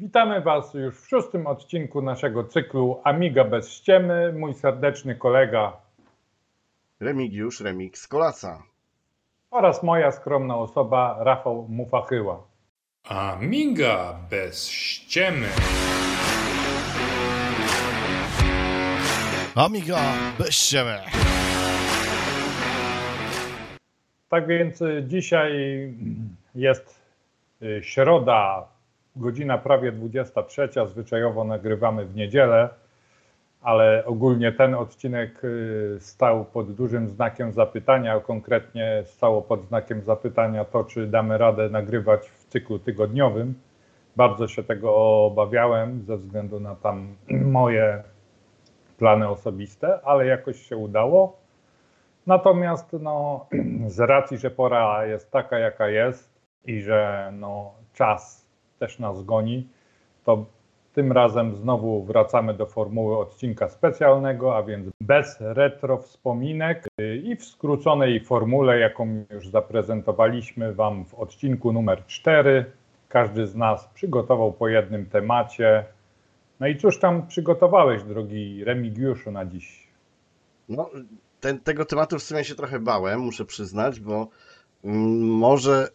Witamy 0.00 0.40
Was 0.40 0.74
już 0.74 0.94
w 1.00 1.08
szóstym 1.08 1.46
odcinku 1.46 2.02
naszego 2.02 2.44
cyklu 2.44 3.00
Amiga 3.04 3.44
bez 3.44 3.72
ściemy. 3.72 4.32
Mój 4.32 4.54
serdeczny 4.54 5.14
kolega 5.14 5.72
Remigiusz 7.00 7.60
Remix 7.60 8.08
Kolaca. 8.08 8.62
oraz 9.50 9.82
moja 9.82 10.12
skromna 10.12 10.56
osoba 10.56 11.16
Rafał 11.20 11.66
Mufachyła. 11.68 12.42
Amiga 13.04 14.16
bez 14.30 14.68
ściemy. 14.68 15.48
Amiga 19.54 20.00
bez 20.38 20.50
ściemy. 20.50 20.98
Tak 24.28 24.46
więc 24.46 24.82
dzisiaj 25.06 25.52
jest 26.54 27.00
y, 27.62 27.80
środa, 27.82 28.68
godzina 29.16 29.58
prawie 29.58 29.92
23. 29.92 30.68
Zwyczajowo 30.86 31.44
nagrywamy 31.44 32.04
w 32.06 32.16
niedzielę, 32.16 32.68
ale 33.62 34.04
ogólnie 34.06 34.52
ten 34.52 34.74
odcinek 34.74 35.44
y, 35.44 35.96
stał 36.00 36.44
pod 36.44 36.72
dużym 36.72 37.08
znakiem 37.08 37.52
zapytania, 37.52 38.14
a 38.14 38.20
konkretnie 38.20 39.02
stało 39.04 39.42
pod 39.42 39.64
znakiem 39.64 40.02
zapytania 40.02 40.64
to, 40.64 40.84
czy 40.84 41.06
damy 41.06 41.38
radę 41.38 41.68
nagrywać 41.68 42.28
w 42.28 42.44
cyklu 42.44 42.78
tygodniowym. 42.78 43.54
Bardzo 44.16 44.48
się 44.48 44.62
tego 44.62 44.96
obawiałem 45.26 46.02
ze 46.02 46.16
względu 46.16 46.60
na 46.60 46.74
tam 46.74 47.14
moje 47.58 48.02
plany 48.98 49.28
osobiste, 49.28 50.00
ale 50.04 50.26
jakoś 50.26 50.62
się 50.62 50.76
udało. 50.76 51.36
Natomiast 52.26 52.92
no, 52.92 53.46
z 53.86 54.00
racji, 54.00 54.38
że 54.38 54.50
pora 54.50 55.06
jest 55.06 55.30
taka, 55.30 55.58
jaka 55.58 55.88
jest 55.88 56.40
i 56.64 56.80
że 56.80 57.32
no, 57.32 57.74
czas 57.94 58.39
też 58.80 58.98
nas 58.98 59.24
goni, 59.24 59.68
to 60.24 60.46
tym 60.92 61.12
razem 61.12 61.56
znowu 61.56 62.04
wracamy 62.04 62.54
do 62.54 62.66
formuły 62.66 63.18
odcinka 63.18 63.68
specjalnego, 63.68 64.56
a 64.56 64.62
więc 64.62 64.88
bez 65.00 65.36
retro 65.40 65.98
wspominek 65.98 66.86
i 67.24 67.36
w 67.36 67.44
skróconej 67.44 68.20
formule, 68.24 68.78
jaką 68.78 69.24
już 69.30 69.48
zaprezentowaliśmy 69.48 70.74
Wam 70.74 71.04
w 71.04 71.14
odcinku 71.14 71.72
numer 71.72 72.06
4. 72.06 72.64
Każdy 73.08 73.46
z 73.46 73.56
nas 73.56 73.88
przygotował 73.94 74.52
po 74.52 74.68
jednym 74.68 75.06
temacie. 75.06 75.84
No 76.60 76.66
i 76.66 76.76
cóż 76.76 76.98
tam 76.98 77.26
przygotowałeś, 77.26 78.02
drogi 78.02 78.64
Remigiuszu, 78.64 79.30
na 79.30 79.46
dziś? 79.46 79.88
No, 80.68 80.90
ten, 81.40 81.60
tego 81.60 81.84
tematu 81.84 82.18
w 82.18 82.22
sumie 82.22 82.44
się 82.44 82.54
trochę 82.54 82.78
bałem, 82.78 83.20
muszę 83.20 83.44
przyznać, 83.44 84.00
bo 84.00 84.28
może 84.84 85.88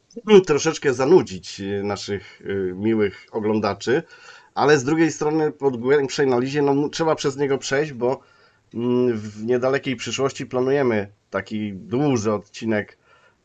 troszeczkę 0.46 0.94
zanudzić 0.94 1.60
y, 1.60 1.84
naszych 1.84 2.42
y, 2.42 2.74
miłych 2.76 3.26
oglądaczy, 3.32 4.04
ale 4.56 4.78
z 4.78 4.84
drugiej 4.84 5.12
strony 5.12 5.52
po 5.52 5.72
głębszej 5.72 6.28
analizie 6.28 6.62
no, 6.62 6.90
trzeba 6.90 7.16
przez 7.16 7.38
niego 7.38 7.58
przejść, 7.58 7.94
bo 7.94 8.20
mm, 8.74 9.18
w 9.18 9.46
niedalekiej 9.46 9.96
przyszłości 9.96 10.46
planujemy 10.46 11.12
taki 11.30 11.74
duży 11.74 12.34
odcinek 12.34 12.98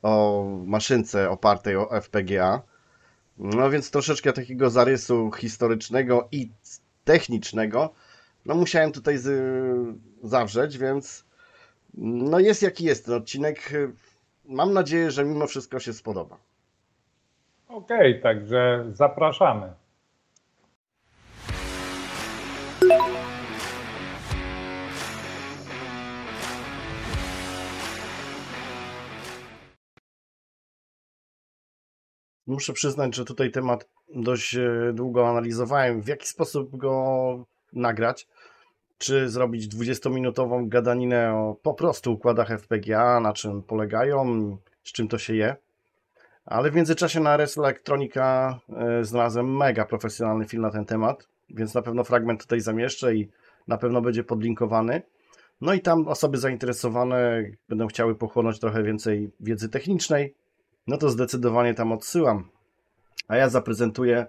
o 0.03 0.45
maszynce 0.67 1.31
opartej 1.31 1.77
o 1.77 2.01
FPGA. 2.01 2.63
No 3.39 3.71
więc 3.71 3.91
troszeczkę 3.91 4.33
takiego 4.33 4.71
zarysu 4.71 5.31
historycznego 5.33 6.29
i 6.33 6.51
technicznego 7.05 7.95
no 8.47 8.55
musiałem 8.55 8.93
tutaj 8.93 9.19
z, 9.19 9.29
zawrzeć, 10.23 10.79
więc 10.79 11.25
no 11.95 12.39
jest 12.39 12.63
jaki 12.63 12.85
jest 12.85 13.05
ten 13.05 13.15
odcinek. 13.15 13.73
Mam 14.51 14.73
nadzieję, 14.73 15.11
że 15.11 15.25
mimo 15.25 15.47
wszystko 15.47 15.79
się 15.81 15.93
spodoba. 15.93 16.39
Okej, 17.69 18.11
okay, 18.11 18.23
także 18.23 18.85
zapraszamy. 18.93 19.73
Muszę 32.47 32.73
przyznać, 32.73 33.17
że 33.17 33.25
tutaj 33.25 33.51
temat 33.51 33.89
dość 34.15 34.55
e, 34.57 34.93
długo 34.95 35.29
analizowałem, 35.29 36.03
w 36.03 36.09
jaki 36.09 36.27
sposób 36.27 36.77
go 36.77 37.45
nagrać. 37.73 38.29
Czy 39.01 39.29
zrobić 39.29 39.75
20-minutową 39.75 40.69
gadaninę 40.69 41.35
o 41.35 41.57
po 41.63 41.75
prostu 41.75 42.13
układach 42.13 42.51
FPGA, 42.51 43.21
na 43.21 43.33
czym 43.33 43.63
polegają, 43.63 44.57
z 44.85 44.93
czym 44.93 45.09
to 45.09 45.19
się 45.19 45.35
je. 45.35 45.57
Ale 46.45 46.71
w 46.71 46.75
międzyczasie 46.75 47.21
na 47.21 47.35
RS 47.35 47.59
Electronica 47.59 48.59
e, 48.69 49.05
znalazłem 49.05 49.57
mega 49.57 49.85
profesjonalny 49.85 50.45
film 50.45 50.63
na 50.63 50.71
ten 50.71 50.85
temat, 50.85 51.29
więc 51.51 51.75
na 51.75 51.83
pewno 51.83 52.05
fragment 52.05 52.43
tutaj 52.43 52.61
zamieszczę 52.61 53.15
i 53.15 53.29
na 53.69 53.79
pewno 53.79 54.01
będzie 54.01 54.25
podlinkowany. 54.25 55.03
No 55.61 55.75
i 55.75 55.81
tam 55.81 56.09
osoby 56.09 56.39
zainteresowane 56.39 57.45
będą 57.69 57.87
chciały 57.87 58.15
pochłonąć 58.15 58.61
trochę 58.61 58.83
więcej 58.83 59.31
wiedzy 59.41 59.69
technicznej, 59.69 60.35
no 60.87 60.97
to 60.97 61.11
zdecydowanie 61.11 61.75
tam 61.75 61.93
odsyłam. 61.93 62.49
A 63.29 63.37
ja 63.37 63.49
zaprezentuję 63.49 64.27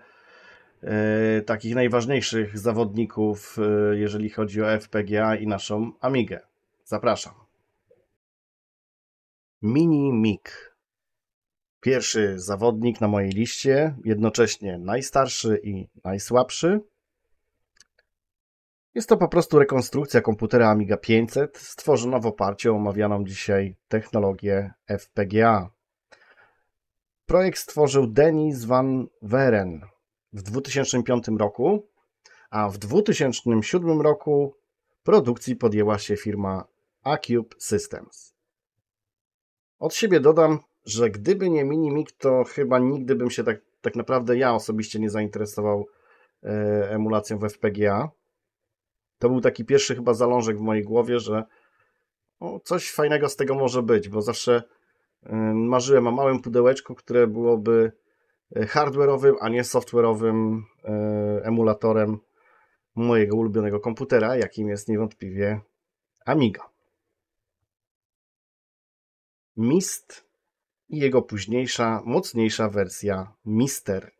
takich 1.46 1.75
najważniejszych 1.75 2.59
zawodników, 2.59 3.58
e, 3.59 3.97
jeżeli 3.97 4.30
chodzi 4.30 4.62
o 4.62 4.72
FPGA 4.80 5.36
i 5.36 5.47
naszą 5.47 5.92
Amigę. 6.00 6.40
Zapraszam. 6.84 7.34
Mini 9.62 10.14
MIG. 10.14 10.75
Pierwszy 11.81 12.40
zawodnik 12.40 13.02
na 13.02 13.08
mojej 13.08 13.31
liście, 13.31 13.96
jednocześnie 14.06 14.78
najstarszy 14.78 15.59
i 15.64 15.88
najsłabszy. 16.03 16.80
Jest 18.96 19.09
to 19.09 19.18
po 19.18 19.28
prostu 19.28 19.59
rekonstrukcja 19.59 20.22
komputera 20.22 20.70
Amiga 20.70 20.97
500, 20.97 21.58
stworzona 21.58 22.20
w 22.20 22.25
oparciu 22.25 22.74
o 22.74 22.75
omawianą 22.75 23.25
dzisiaj 23.25 23.75
technologię 23.88 24.72
FPGA. 24.88 25.70
Projekt 27.25 27.59
stworzył 27.59 28.08
Denis 28.08 28.66
van 28.66 29.08
Weren 29.22 29.81
w 30.34 30.42
2005 30.42 31.25
roku, 31.40 31.88
a 32.50 32.69
w 32.69 32.78
2007 32.78 34.02
roku 34.02 34.56
produkcji 35.03 35.56
podjęła 35.56 35.97
się 35.97 36.18
firma 36.18 36.66
Acube 37.03 37.56
Systems. 37.58 38.36
Od 39.80 39.94
siebie 39.96 40.20
dodam, 40.20 40.59
że 40.86 41.09
gdyby 41.09 41.50
nie 41.50 41.64
Minimig, 41.64 42.12
to 42.12 42.44
chyba 42.44 42.80
nigdy 42.80 43.16
bym 43.16 43.30
się 43.30 43.44
tak, 43.44 43.62
tak 43.81 43.96
naprawdę 43.96 44.38
ja 44.38 44.53
osobiście 44.53 45.00
nie 45.00 45.09
zainteresował 45.09 45.88
e, 46.44 46.47
emulacją 46.91 47.38
w 47.38 47.44
FPGA. 47.44 48.09
To 49.20 49.30
był 49.30 49.41
taki 49.41 49.66
pierwszy 49.66 49.96
chyba 49.96 50.14
zalążek 50.14 50.58
w 50.58 50.62
mojej 50.62 50.84
głowie, 50.84 51.20
że 51.20 51.44
o, 52.40 52.59
coś 52.59 52.91
fajnego 52.91 53.30
z 53.30 53.36
tego 53.36 53.56
może 53.56 53.84
być, 53.84 54.09
bo 54.09 54.22
zawsze 54.22 54.64
marzyłem 55.53 56.08
o 56.08 56.12
małym 56.12 56.41
pudełeczku, 56.41 56.96
które 56.96 57.28
byłoby 57.28 57.91
e, 57.96 58.00
hardware'owym, 58.56 59.35
a 59.41 59.50
nie 59.50 59.63
software'owym 59.63 60.62
e, 60.84 60.91
emulatorem 61.44 62.19
mojego 62.95 63.38
ulubionego 63.38 63.79
komputera, 63.79 64.35
jakim 64.35 64.69
jest 64.69 64.88
niewątpliwie 64.88 65.62
Amiga. 66.25 66.69
Mist 69.57 70.25
i 70.90 71.00
jego 71.00 71.22
późniejsza, 71.22 72.01
mocniejsza 72.06 72.69
wersja 72.69 73.34
Mister. 73.45 74.11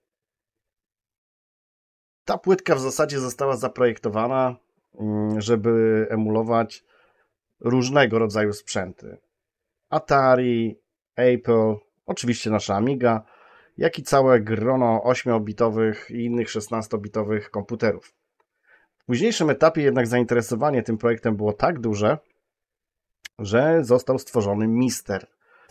Ta 2.26 2.38
płytka 2.38 2.76
w 2.76 2.80
zasadzie 2.80 3.20
została 3.20 3.58
zaprojektowana, 3.58 4.56
mm, 5.00 5.42
żeby 5.42 6.08
emulować 6.10 6.84
różnego 7.60 8.20
rodzaju 8.20 8.54
sprzęty. 8.54 9.18
Atari, 9.90 10.80
Apple, 11.16 11.76
oczywiście 12.06 12.50
nasza 12.50 12.76
Amiga, 12.76 13.24
jak 13.82 14.00
i 14.00 14.04
całe 14.04 14.40
grono 14.40 15.02
8-bitowych 15.06 16.12
i 16.12 16.26
innych 16.26 16.48
16-bitowych 16.48 17.50
komputerów. 17.50 18.14
W 18.98 19.06
późniejszym 19.06 19.50
etapie 19.50 19.82
jednak 19.82 20.08
zainteresowanie 20.08 20.84
tym 20.84 20.98
projektem 20.98 21.36
było 21.36 21.54
tak 21.54 21.80
duże, 21.80 22.18
że 23.40 23.84
został 23.84 24.20
stworzony 24.20 24.68
Mister, 24.68 25.28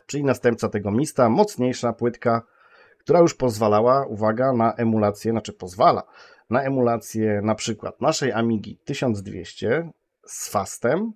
czyli 0.07 0.25
następca 0.25 0.69
tego 0.69 0.91
Mista, 0.91 1.29
mocniejsza 1.29 1.93
płytka, 1.93 2.43
która 2.99 3.21
już 3.21 3.35
pozwalała, 3.35 4.07
uwaga, 4.07 4.53
na 4.53 4.75
emulację, 4.75 5.33
znaczy 5.33 5.53
pozwala 5.53 6.03
na 6.51 6.63
emulację 6.63 7.41
na 7.45 7.55
przykład 7.55 8.01
naszej 8.01 8.33
Amigi 8.33 8.77
1200 8.85 9.91
z 10.27 10.49
Fastem 10.49 11.13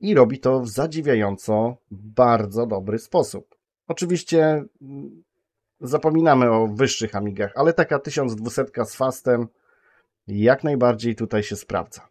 i 0.00 0.14
robi 0.14 0.38
to 0.38 0.60
w 0.60 0.68
zadziwiająco 0.68 1.76
bardzo 1.90 2.66
dobry 2.66 2.98
sposób. 2.98 3.56
Oczywiście 3.88 4.64
zapominamy 5.80 6.50
o 6.50 6.66
wyższych 6.66 7.16
Amigach, 7.16 7.52
ale 7.54 7.72
taka 7.72 7.98
1200 7.98 8.64
z 8.84 8.94
Fastem 8.94 9.46
jak 10.26 10.64
najbardziej 10.64 11.16
tutaj 11.16 11.42
się 11.42 11.56
sprawdza. 11.56 12.08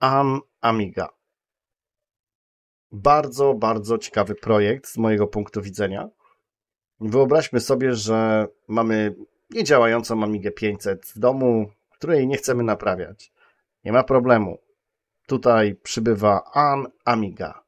Am 0.00 0.40
Amiga. 0.60 1.08
Bardzo, 2.92 3.54
bardzo 3.54 3.98
ciekawy 3.98 4.34
projekt 4.34 4.88
z 4.88 4.98
mojego 4.98 5.26
punktu 5.26 5.62
widzenia. 5.62 6.08
Wyobraźmy 7.00 7.60
sobie, 7.60 7.94
że 7.94 8.46
mamy 8.68 9.14
niedziałającą 9.50 10.22
Amigę 10.22 10.50
500 10.50 11.06
w 11.06 11.18
domu, 11.18 11.70
której 11.90 12.26
nie 12.26 12.36
chcemy 12.36 12.62
naprawiać. 12.62 13.32
Nie 13.84 13.92
ma 13.92 14.04
problemu. 14.04 14.58
Tutaj 15.26 15.74
przybywa 15.74 16.50
An 16.54 16.86
Amiga. 17.04 17.62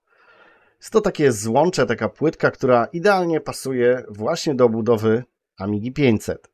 Jest 0.84 0.92
to 0.92 1.00
takie 1.00 1.32
złącze, 1.32 1.86
taka 1.86 2.08
płytka, 2.08 2.50
która 2.50 2.84
idealnie 2.84 3.40
pasuje 3.40 4.04
właśnie 4.08 4.54
do 4.54 4.64
obudowy 4.64 5.24
Amigi 5.56 5.92
500. 5.92 6.50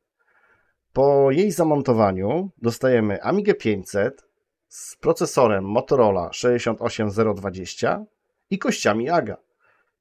Po 0.93 1.31
jej 1.31 1.51
zamontowaniu 1.51 2.49
dostajemy 2.57 3.23
Amigę 3.23 3.53
500 3.53 4.27
z 4.67 4.95
procesorem 4.95 5.65
Motorola 5.65 6.33
68020 6.33 8.05
i 8.49 8.59
kościami 8.59 9.09
AGA. 9.09 9.37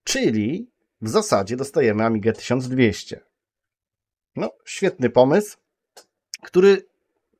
Czyli 0.04 0.70
w 1.02 1.08
zasadzie 1.08 1.56
dostajemy 1.56 2.04
Amigę 2.04 2.32
1200. 2.32 3.20
No, 4.36 4.50
świetny 4.64 5.10
pomysł, 5.10 5.58
który 6.42 6.86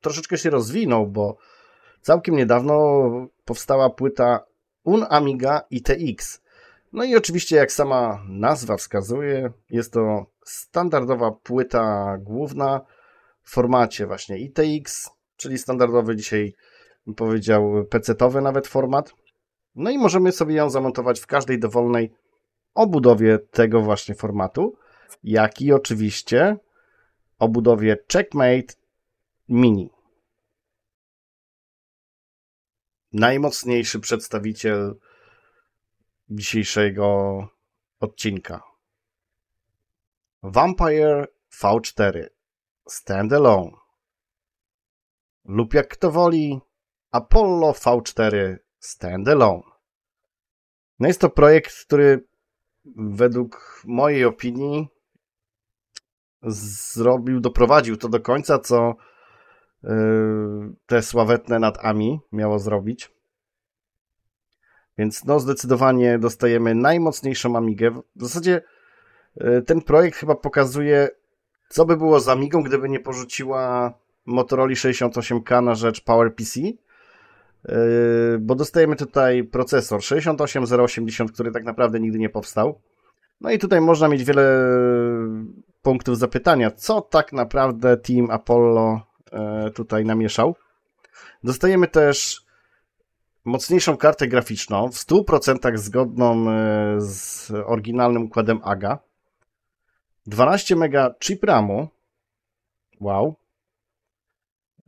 troszeczkę 0.01 0.37
się 0.37 0.49
rozwinął, 0.49 1.07
bo 1.07 1.37
całkiem 2.01 2.35
niedawno 2.35 3.01
powstała 3.45 3.89
płyta 3.89 4.45
Un 4.83 5.05
Amiga 5.09 5.61
ITX. 5.69 6.40
No 6.91 7.03
i 7.03 7.15
oczywiście, 7.15 7.55
jak 7.55 7.71
sama 7.71 8.23
nazwa 8.27 8.77
wskazuje, 8.77 9.51
jest 9.69 9.93
to 9.93 10.25
standardowa 10.45 11.31
płyta 11.31 12.17
główna 12.17 12.81
w 13.41 13.51
formacie 13.51 14.07
właśnie 14.07 14.39
ITX, 14.39 15.09
czyli 15.35 15.57
standardowy 15.57 16.15
dzisiaj 16.15 16.55
bym 17.05 17.15
powiedział 17.15 17.83
PC-towy 17.89 18.41
nawet 18.41 18.67
format. 18.67 19.13
No 19.75 19.89
i 19.89 19.97
możemy 19.97 20.31
sobie 20.31 20.55
ją 20.55 20.69
zamontować 20.69 21.19
w 21.19 21.27
każdej 21.27 21.59
dowolnej 21.59 22.13
obudowie 22.73 23.39
tego 23.39 23.81
właśnie 23.81 24.15
formatu, 24.15 24.75
jak 25.23 25.61
i 25.61 25.73
oczywiście 25.73 26.57
obudowie 27.39 27.97
Checkmate 28.13 28.73
Mini. 29.49 29.89
Najmocniejszy 33.13 33.99
przedstawiciel 33.99 34.95
dzisiejszego 36.31 37.47
odcinka. 37.99 38.61
Vampire 40.43 41.27
V4 41.61 42.27
Standalone 42.87 43.81
lub 45.45 45.73
jak 45.73 45.87
kto 45.87 46.11
woli 46.11 46.59
Apollo 47.11 47.71
V4 47.71 48.57
Standalone. 48.79 49.63
No 50.99 51.07
jest 51.07 51.21
to 51.21 51.29
projekt, 51.29 51.85
który 51.85 52.27
według 52.95 53.81
mojej 53.85 54.25
opinii 54.25 54.87
zrobił, 56.43 57.39
doprowadził 57.39 57.97
to 57.97 58.09
do 58.09 58.19
końca, 58.19 58.59
co 58.59 58.95
yy, 59.83 59.89
te 60.85 61.01
sławetne 61.01 61.59
nad 61.59 61.85
AMI 61.85 62.19
miało 62.31 62.59
zrobić. 62.59 63.11
Więc 64.97 65.25
no 65.25 65.39
zdecydowanie 65.39 66.19
dostajemy 66.19 66.75
najmocniejszą 66.75 67.55
Amigę. 67.55 68.01
W 68.15 68.21
zasadzie 68.21 68.61
yy, 69.35 69.61
ten 69.61 69.81
projekt 69.81 70.17
chyba 70.17 70.35
pokazuje, 70.35 71.09
co 71.69 71.85
by 71.85 71.97
było 71.97 72.19
z 72.19 72.29
Amigą, 72.29 72.63
gdyby 72.63 72.89
nie 72.89 72.99
porzuciła 72.99 73.93
Motorola 74.25 74.73
68K 74.73 75.63
na 75.63 75.75
rzecz 75.75 76.01
PowerPC. 76.03 76.59
Yy, 76.59 76.73
bo 78.39 78.55
dostajemy 78.55 78.95
tutaj 78.95 79.43
procesor 79.43 80.03
68080, 80.03 81.31
który 81.31 81.51
tak 81.51 81.63
naprawdę 81.63 81.99
nigdy 81.99 82.19
nie 82.19 82.29
powstał. 82.29 82.81
No 83.41 83.51
i 83.51 83.59
tutaj 83.59 83.81
można 83.81 84.07
mieć 84.07 84.23
wiele 84.23 84.67
punktów 85.81 86.17
zapytania, 86.17 86.71
co 86.71 87.01
tak 87.01 87.33
naprawdę 87.33 87.97
Team 87.97 88.31
Apollo 88.31 89.01
e, 89.31 89.71
tutaj 89.71 90.05
namieszał. 90.05 90.55
Dostajemy 91.43 91.87
też 91.87 92.45
mocniejszą 93.45 93.97
kartę 93.97 94.27
graficzną, 94.27 94.91
w 94.91 94.95
100% 94.95 95.77
zgodną 95.77 96.49
e, 96.49 96.95
z 96.99 97.51
oryginalnym 97.65 98.23
układem 98.23 98.59
AGA. 98.63 98.99
12 100.25 100.75
MB 100.75 101.19
chip 101.19 101.43
RAMu. 101.43 101.87
Wow. 102.99 103.35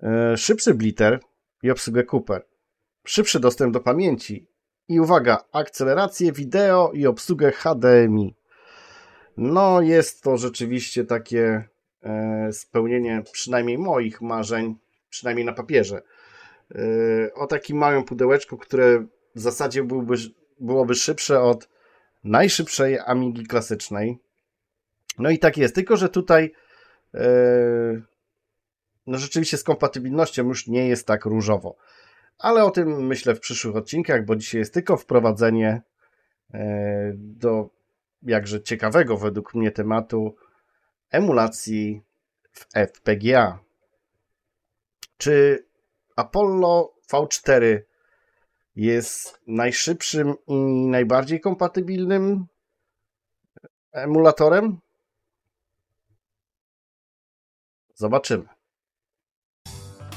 E, 0.04 0.38
szybszy 0.38 0.74
blitter 0.74 1.20
i 1.64 1.72
obsługę 1.72 2.04
Cooper. 2.12 2.46
Szybszy 3.06 3.40
dostęp 3.40 3.74
do 3.74 3.80
pamięci. 3.80 4.48
I 4.88 5.00
uwaga, 5.00 5.44
akcelerację 5.52 6.32
wideo 6.32 6.92
i 6.94 7.08
obsługę 7.08 7.52
HDMI. 7.52 8.36
No, 9.38 9.82
jest 9.82 10.24
to 10.24 10.38
rzeczywiście 10.38 11.06
takie 11.06 11.64
e, 12.04 12.54
spełnienie 12.54 13.24
przynajmniej 13.32 13.78
moich 13.78 14.22
marzeń, 14.22 14.76
przynajmniej 15.10 15.46
na 15.46 15.54
papierze. 15.54 16.02
E, 16.76 17.34
o 17.34 17.48
takim 17.48 17.78
małym 17.78 18.04
pudełeczku, 18.04 18.58
które 18.58 19.06
w 19.36 19.40
zasadzie 19.40 19.84
byłby, 19.84 20.16
byłoby 20.60 20.96
szybsze 20.96 21.42
od 21.42 21.70
najszybszej 22.24 23.00
Amigi 23.00 23.46
klasycznej. 23.46 24.20
No 25.20 25.30
i 25.30 25.40
tak 25.40 25.58
jest, 25.58 25.76
tylko 25.76 25.98
że 25.98 26.10
tutaj 26.10 26.54
e, 27.14 27.22
no 29.08 29.18
rzeczywiście 29.18 29.58
z 29.58 29.64
kompatybilnością 29.64 30.48
już 30.48 30.68
nie 30.68 30.88
jest 30.88 31.08
tak 31.08 31.26
różowo. 31.26 31.76
Ale 32.38 32.64
o 32.64 32.72
tym 32.72 33.06
myślę 33.06 33.36
w 33.36 33.40
przyszłych 33.40 33.76
odcinkach, 33.76 34.26
bo 34.26 34.36
dzisiaj 34.36 34.60
jest 34.60 34.74
tylko 34.74 34.98
wprowadzenie 34.98 35.82
do 37.14 37.70
jakże 38.24 38.62
ciekawego 38.62 39.18
według 39.18 39.54
mnie 39.54 39.72
tematu 39.72 40.36
emulacji 41.12 42.02
w 42.52 42.68
FPGA. 42.74 43.60
Czy 45.18 45.66
Apollo 46.16 46.94
V4 47.12 47.80
jest 48.76 49.40
najszybszym 49.48 50.34
i 50.48 50.56
najbardziej 50.88 51.42
kompatybilnym 51.42 52.46
emulatorem? 53.92 54.80
Zobaczymy. 57.96 58.53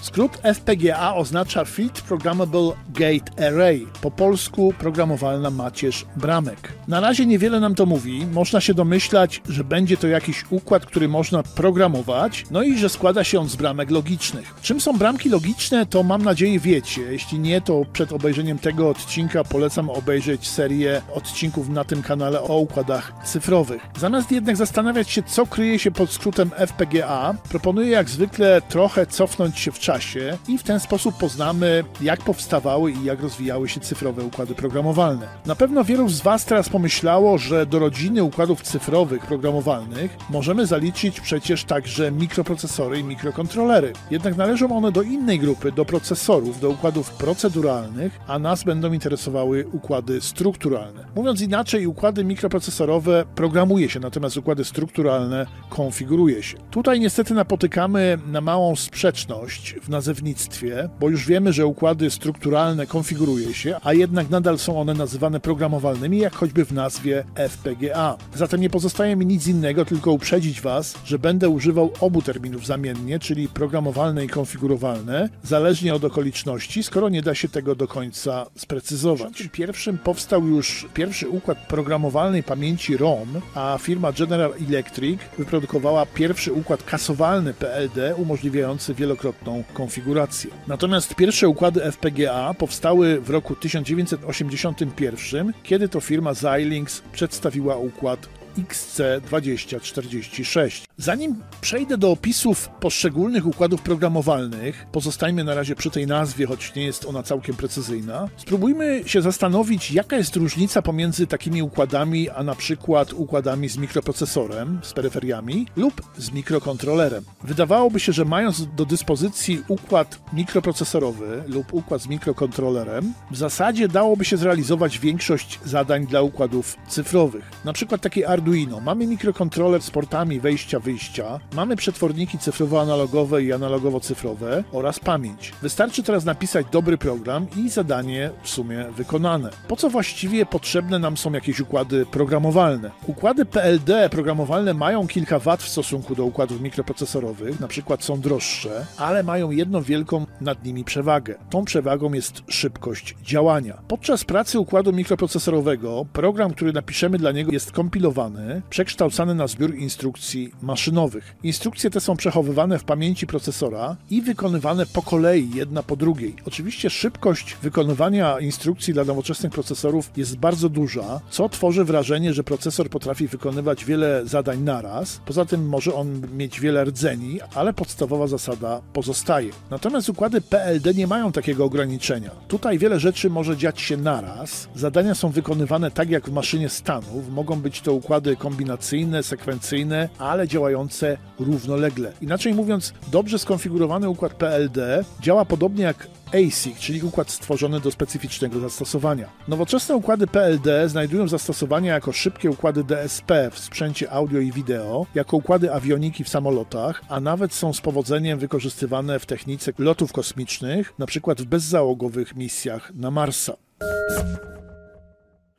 Skrót 0.07 0.39
FPGA 0.55 1.15
oznacza 1.15 1.65
Field 1.65 2.01
Programmable 2.01 2.73
Gate 2.89 3.47
Array, 3.49 3.87
po 4.01 4.11
polsku 4.11 4.75
programowalna 4.79 5.51
macierz 5.51 6.07
bramek. 6.17 6.73
Na 6.89 7.01
razie 7.01 7.27
niewiele 7.27 7.61
nam 7.61 7.75
to 7.75 7.87
mówi, 7.87 8.27
można 8.27 8.61
się 8.61 8.75
domyślać, 8.75 9.43
że 9.49 9.65
będzie 9.65 9.97
to 9.97 10.09
jakiś 10.09 10.45
układ, 10.51 10.87
który 10.87 11.09
można 11.09 11.43
programować, 11.43 12.45
no 12.51 12.63
i 12.63 12.79
że 12.79 12.89
składa 12.89 13.25
się 13.25 13.41
on 13.41 13.49
z 13.49 13.57
bramek 13.57 13.91
logicznych. 13.91 14.55
Czym 14.63 14.81
są 14.81 14.99
bramki 14.99 15.29
logiczne, 15.29 15.87
to 15.87 16.03
mam 16.03 16.23
nadzieję 16.23 16.61
wiecie. 16.61 17.03
Jeśli 17.03 17.39
nie, 17.39 17.61
to 17.61 17.83
przed 17.93 18.13
obejrzeniem 18.13 18.59
tego 18.59 18.91
odcinka 18.91 19.45
polecam 19.45 19.91
obejrzeć 19.91 20.49
serię 20.49 21.03
odcinków 21.15 21.69
na 21.69 21.85
tym 21.85 22.03
kanale 22.03 22.43
o 22.43 22.59
układach 22.59 23.13
cyfrowych. 23.25 23.83
Zamiast 23.99 24.33
jednak 24.33 24.57
zastanawiać 24.57 25.11
się, 25.11 25.23
co 25.23 25.47
kryje 25.47 25.79
się 25.79 25.91
pod 25.91 26.11
skrótem 26.11 26.51
FPGA, 26.67 27.35
proponuję 27.49 27.91
jak 27.91 28.11
zwykle 28.11 28.63
trochę 28.69 29.07
cofnąć 29.07 29.59
się 29.59 29.73
w 29.73 29.79
czasie 29.79 29.96
czasie 29.97 30.39
i 30.49 30.59
w 30.59 30.63
ten 30.63 30.81
sposób 30.81 31.17
poznamy, 31.17 31.85
jak 32.01 32.21
powstawały 32.21 32.93
i 32.93 33.05
jak 33.05 33.23
rozwijały 33.23 33.69
się 33.69 33.81
cyfrowe 33.81 34.25
układy 34.25 34.55
programowalne. 34.55 35.29
Na 35.47 35.55
pewno 35.55 35.85
wielu 35.85 36.09
z 36.09 36.21
Was 36.21 36.45
teraz 36.45 36.69
pomyślało, 36.69 37.39
że 37.39 37.67
do 37.67 37.79
rodziny 37.79 38.23
układów 38.23 38.63
cyfrowych 38.63 39.27
programowalnych 39.27 40.17
możemy 40.31 40.67
zaliczyć 40.67 41.21
przecież 41.21 41.65
także 41.65 42.13
mikroprocesory 42.13 42.99
i 42.99 43.05
mikrokontrolery. 43.05 43.93
Jednak 44.11 44.37
należą 44.37 44.77
one 44.77 44.93
do 44.93 45.03
innej 45.03 45.39
grupy, 45.39 45.73
do 45.73 45.85
procesorów, 45.85 46.61
do 46.61 46.71
układów 46.71 47.11
proceduralnych, 47.11 48.21
a 48.27 48.39
nas 48.39 48.65
będą 48.65 48.93
interesowały 48.93 49.67
układy 49.73 50.21
strukturalne. 50.21 51.05
Mówiąc 51.15 51.41
inaczej, 51.41 51.87
układy 51.87 52.25
mikroprocesorowe 52.25 53.25
programuje 53.35 53.89
się, 53.89 54.01
natomiast 54.01 54.37
układy 54.37 54.65
strukturalne 54.65 55.47
konfiguruje 55.71 56.43
się. 56.43 56.57
Tutaj 56.71 57.01
niestety 57.01 57.35
napotykamy 57.35 58.19
na 58.27 58.41
małą 58.41 58.77
sprzeczność 58.77 59.75
w 59.87 59.89
nazewnictwie, 59.89 60.89
bo 61.01 61.09
już 61.09 61.27
wiemy, 61.27 61.53
że 61.53 61.67
układy 61.67 62.11
strukturalne 62.11 62.87
konfiguruje 62.87 63.55
się, 63.55 63.77
a 63.83 63.93
jednak 63.93 64.31
nadal 64.31 64.59
są 64.59 64.81
one 64.81 64.95
nazywane 64.95 65.41
programowalnymi, 65.41 66.19
jak 66.19 66.35
choćby 66.35 66.65
w 66.65 66.73
nazwie 66.73 67.25
FPGA. 67.49 68.17
Zatem 68.35 68.61
nie 68.61 68.71
pozostaje 68.71 69.17
mi 69.17 69.27
nic 69.27 69.47
innego, 69.47 69.85
tylko 69.85 70.13
uprzedzić 70.13 70.61
Was, 70.61 70.95
że 71.05 71.19
będę 71.19 71.49
używał 71.49 71.93
obu 72.01 72.23
terminów 72.23 72.67
zamiennie, 72.67 73.19
czyli 73.19 73.49
programowalne 73.49 74.25
i 74.25 74.29
konfigurowalne, 74.29 75.29
zależnie 75.43 75.95
od 75.95 76.05
okoliczności, 76.05 76.83
skoro 76.83 77.09
nie 77.09 77.23
da 77.23 77.35
się 77.35 77.49
tego 77.49 77.75
do 77.75 77.89
końca 77.89 78.47
sprecyzować. 78.57 79.49
Pierwszym 79.53 79.99
powstał 79.99 80.47
już 80.47 80.87
pierwszy 80.95 81.29
układ 81.29 81.59
programowalnej 81.69 82.43
pamięci 82.43 82.97
ROM, 82.97 83.29
a 83.55 83.79
firma 83.81 84.13
General 84.13 84.53
Electric 84.69 85.21
wyprodukowała 85.39 86.07
pierwszy 86.07 86.53
układ 86.53 86.83
kasowalny 86.83 87.55
PLD 87.55 88.15
umożliwiający 88.17 88.95
wielokrotną 88.95 89.65
konfigurację. 89.77 90.51
Natomiast 90.67 91.15
pierwsze 91.15 91.49
układy 91.49 91.81
FPGA 91.93 92.55
powstały 92.55 93.21
w 93.21 93.31
roku 93.31 93.57
1981, 93.57 95.53
kiedy 95.63 95.89
to 95.89 96.01
firma 96.01 96.31
Xilinx 96.31 97.03
przedstawiła 97.13 97.77
układ 97.77 98.29
XC2046. 98.59 100.87
Zanim 100.99 101.37
przejdę 101.61 101.99
do 101.99 102.11
opisów 102.11 102.69
poszczególnych 102.81 103.47
układów 103.47 103.83
programowalnych, 103.83 104.87
pozostajmy 104.93 105.45
na 105.45 105.55
razie 105.55 105.77
przy 105.77 105.91
tej 105.91 106.07
nazwie, 106.07 106.47
choć 106.47 106.75
nie 106.75 106.85
jest 106.85 107.05
ona 107.05 107.23
całkiem 107.23 107.57
precyzyjna, 107.57 108.29
spróbujmy 108.37 109.03
się 109.07 109.23
zastanowić, 109.23 109.91
jaka 109.91 110.17
jest 110.17 110.37
różnica 110.37 110.83
pomiędzy 110.83 111.27
takimi 111.27 111.63
układami, 111.63 112.31
a 112.31 112.43
na 112.43 112.55
przykład 112.55 113.13
układami 113.13 113.69
z 113.69 113.77
mikroprocesorem, 113.77 114.81
z 114.83 114.93
peryferiami 114.93 115.67
lub 115.77 116.03
z 116.19 116.33
mikrokontrolerem. 116.33 117.25
Wydawałoby 117.45 118.01
się, 118.01 118.13
że 118.13 118.25
mając 118.25 118.67
do 118.77 118.85
dyspozycji 118.85 119.63
układ 119.69 120.19
mikroprocesorowy 120.33 121.45
lub 121.47 121.75
układ 121.75 122.03
z 122.03 122.07
mikrokontrolerem, 122.07 123.13
w 123.31 123.37
zasadzie 123.37 123.89
dałoby 123.89 124.25
się 124.25 124.37
zrealizować 124.37 124.99
większość 124.99 125.61
zadań 125.65 126.07
dla 126.07 126.23
układów 126.23 126.77
cyfrowych. 126.89 127.51
Na 127.65 127.73
przykład 127.73 128.01
takie 128.01 128.29
Arduino. 128.47 128.81
Mamy 128.81 129.07
mikrokontroler 129.07 129.83
z 129.83 129.91
portami 129.91 130.41
wejścia-wyjścia, 130.41 131.41
mamy 131.57 131.77
przetworniki 131.77 132.39
cyfrowo-analogowe 132.39 133.43
i 133.43 133.53
analogowo-cyfrowe 133.53 134.65
oraz 134.73 135.01
pamięć. 135.01 135.53
Wystarczy 135.63 136.03
teraz 136.03 136.25
napisać 136.25 136.67
dobry 136.73 136.99
program 136.99 137.47
i 137.57 137.69
zadanie 137.69 138.31
w 138.43 138.49
sumie 138.49 138.85
wykonane. 138.97 139.51
Po 139.69 139.77
co 139.77 139.91
właściwie 139.91 140.47
potrzebne 140.47 140.99
nam 140.99 141.17
są 141.17 141.33
jakieś 141.33 141.61
układy 141.61 142.07
programowalne? 142.07 142.91
Układy 143.07 143.45
PLD 143.45 144.09
programowalne 144.11 144.75
mają 144.75 145.07
kilka 145.07 145.39
wad 145.39 145.63
w 145.63 145.69
stosunku 145.69 146.15
do 146.15 146.25
układów 146.25 146.61
mikroprocesorowych, 146.61 147.61
na 147.61 147.69
przykład 147.69 148.05
są 148.05 148.21
droższe, 148.21 148.87
ale 148.97 149.23
mają 149.23 149.51
jedną 149.51 149.83
wielką 149.83 150.27
nad 150.41 150.65
nimi 150.65 150.85
przewagę. 150.85 151.35
Tą 151.51 151.65
przewagą 151.65 152.13
jest 152.13 152.43
szybkość 152.49 153.17
działania. 153.23 153.79
Podczas 153.89 154.25
pracy 154.25 154.59
układu 154.59 154.93
mikroprocesorowego 154.93 156.07
program, 156.13 156.53
który 156.53 156.73
napiszemy 156.73 157.19
dla 157.19 157.33
niego 157.33 157.53
jest 157.53 157.73
kompilowany, 157.73 158.36
przekształcany 158.71 159.35
na 159.35 159.47
zbiór 159.47 159.75
instrukcji 159.75 160.53
maszynowych. 160.63 161.37
Instrukcje 161.43 161.91
te 161.91 162.01
są 162.01 162.17
przechowywane 162.17 162.79
w 162.79 162.85
pamięci 162.85 163.27
procesora 163.27 163.97
i 164.11 164.23
wykonywane 164.23 164.87
po 164.87 165.03
kolei, 165.03 165.51
jedna 165.55 165.83
po 165.83 165.97
drugiej. 165.97 166.35
Oczywiście 166.47 166.91
szybkość 166.91 167.57
wykonywania 167.63 168.41
instrukcji 168.41 168.95
dla 168.95 169.05
nowoczesnych 169.05 169.53
procesorów 169.53 170.11
jest 170.17 170.37
bardzo 170.37 170.69
duża, 170.69 171.21
co 171.31 171.49
tworzy 171.49 171.85
wrażenie, 171.85 172.35
że 172.35 172.45
procesor 172.45 172.91
potrafi 172.91 173.29
wykonywać 173.29 173.85
wiele 173.85 174.23
zadań 174.27 174.63
naraz. 174.63 175.21
Poza 175.27 175.45
tym 175.45 175.69
może 175.69 175.95
on 175.95 176.23
mieć 176.37 176.61
wiele 176.61 176.85
rdzeni, 176.85 177.39
ale 177.55 177.73
podstawowa 177.73 178.27
zasada 178.27 178.81
pozostaje. 178.93 179.51
Natomiast 179.71 180.09
układy 180.09 180.41
PLD 180.41 180.95
nie 180.95 181.07
mają 181.07 181.33
takiego 181.33 181.65
ograniczenia. 181.65 182.31
Tutaj 182.49 182.79
wiele 182.79 183.01
rzeczy 183.01 183.31
może 183.31 183.57
dziać 183.57 183.81
się 183.81 183.97
naraz. 183.97 184.69
Zadania 184.75 185.15
są 185.15 185.31
wykonywane 185.31 185.91
tak 185.91 186.11
jak 186.11 186.29
w 186.29 186.33
maszynie 186.33 186.69
stanów. 186.69 187.31
Mogą 187.31 187.61
być 187.61 187.81
to 187.81 187.93
układy 187.93 188.26
kombinacyjne, 188.35 189.23
sekwencyjne, 189.23 190.09
ale 190.19 190.49
działające 190.49 191.19
równolegle. 191.39 192.13
Inaczej 192.21 192.55
mówiąc, 192.55 192.93
dobrze 193.13 193.39
skonfigurowany 193.39 194.09
układ 194.09 194.35
PLD 194.35 195.05
działa 195.21 195.45
podobnie 195.45 195.85
jak 195.85 196.09
ASIC, 196.35 196.79
czyli 196.79 197.03
układ 197.03 197.31
stworzony 197.31 197.81
do 197.81 197.91
specyficznego 197.91 198.61
zastosowania. 198.61 199.29
Nowoczesne 199.49 199.97
układy 199.97 200.27
PLD 200.27 200.89
znajdują 200.89 201.29
zastosowania 201.29 201.95
jako 201.95 202.13
szybkie 202.13 202.51
układy 202.51 202.85
DSP 202.85 203.51
w 203.51 203.59
sprzęcie 203.59 204.11
audio 204.11 204.41
i 204.41 204.53
wideo, 204.53 205.07
jako 205.15 205.37
układy 205.37 205.73
awioniki 205.73 206.25
w 206.25 206.29
samolotach, 206.29 207.03
a 207.09 207.21
nawet 207.21 207.55
są 207.55 207.73
z 207.73 207.81
powodzeniem 207.81 208.39
wykorzystywane 208.39 209.19
w 209.19 209.27
technice 209.27 209.73
lotów 209.79 210.13
kosmicznych, 210.13 210.95
np. 210.99 211.35
w 211.39 211.45
bezzałogowych 211.45 212.37
misjach 212.37 212.93
na 212.95 213.11
Marsa. 213.11 213.57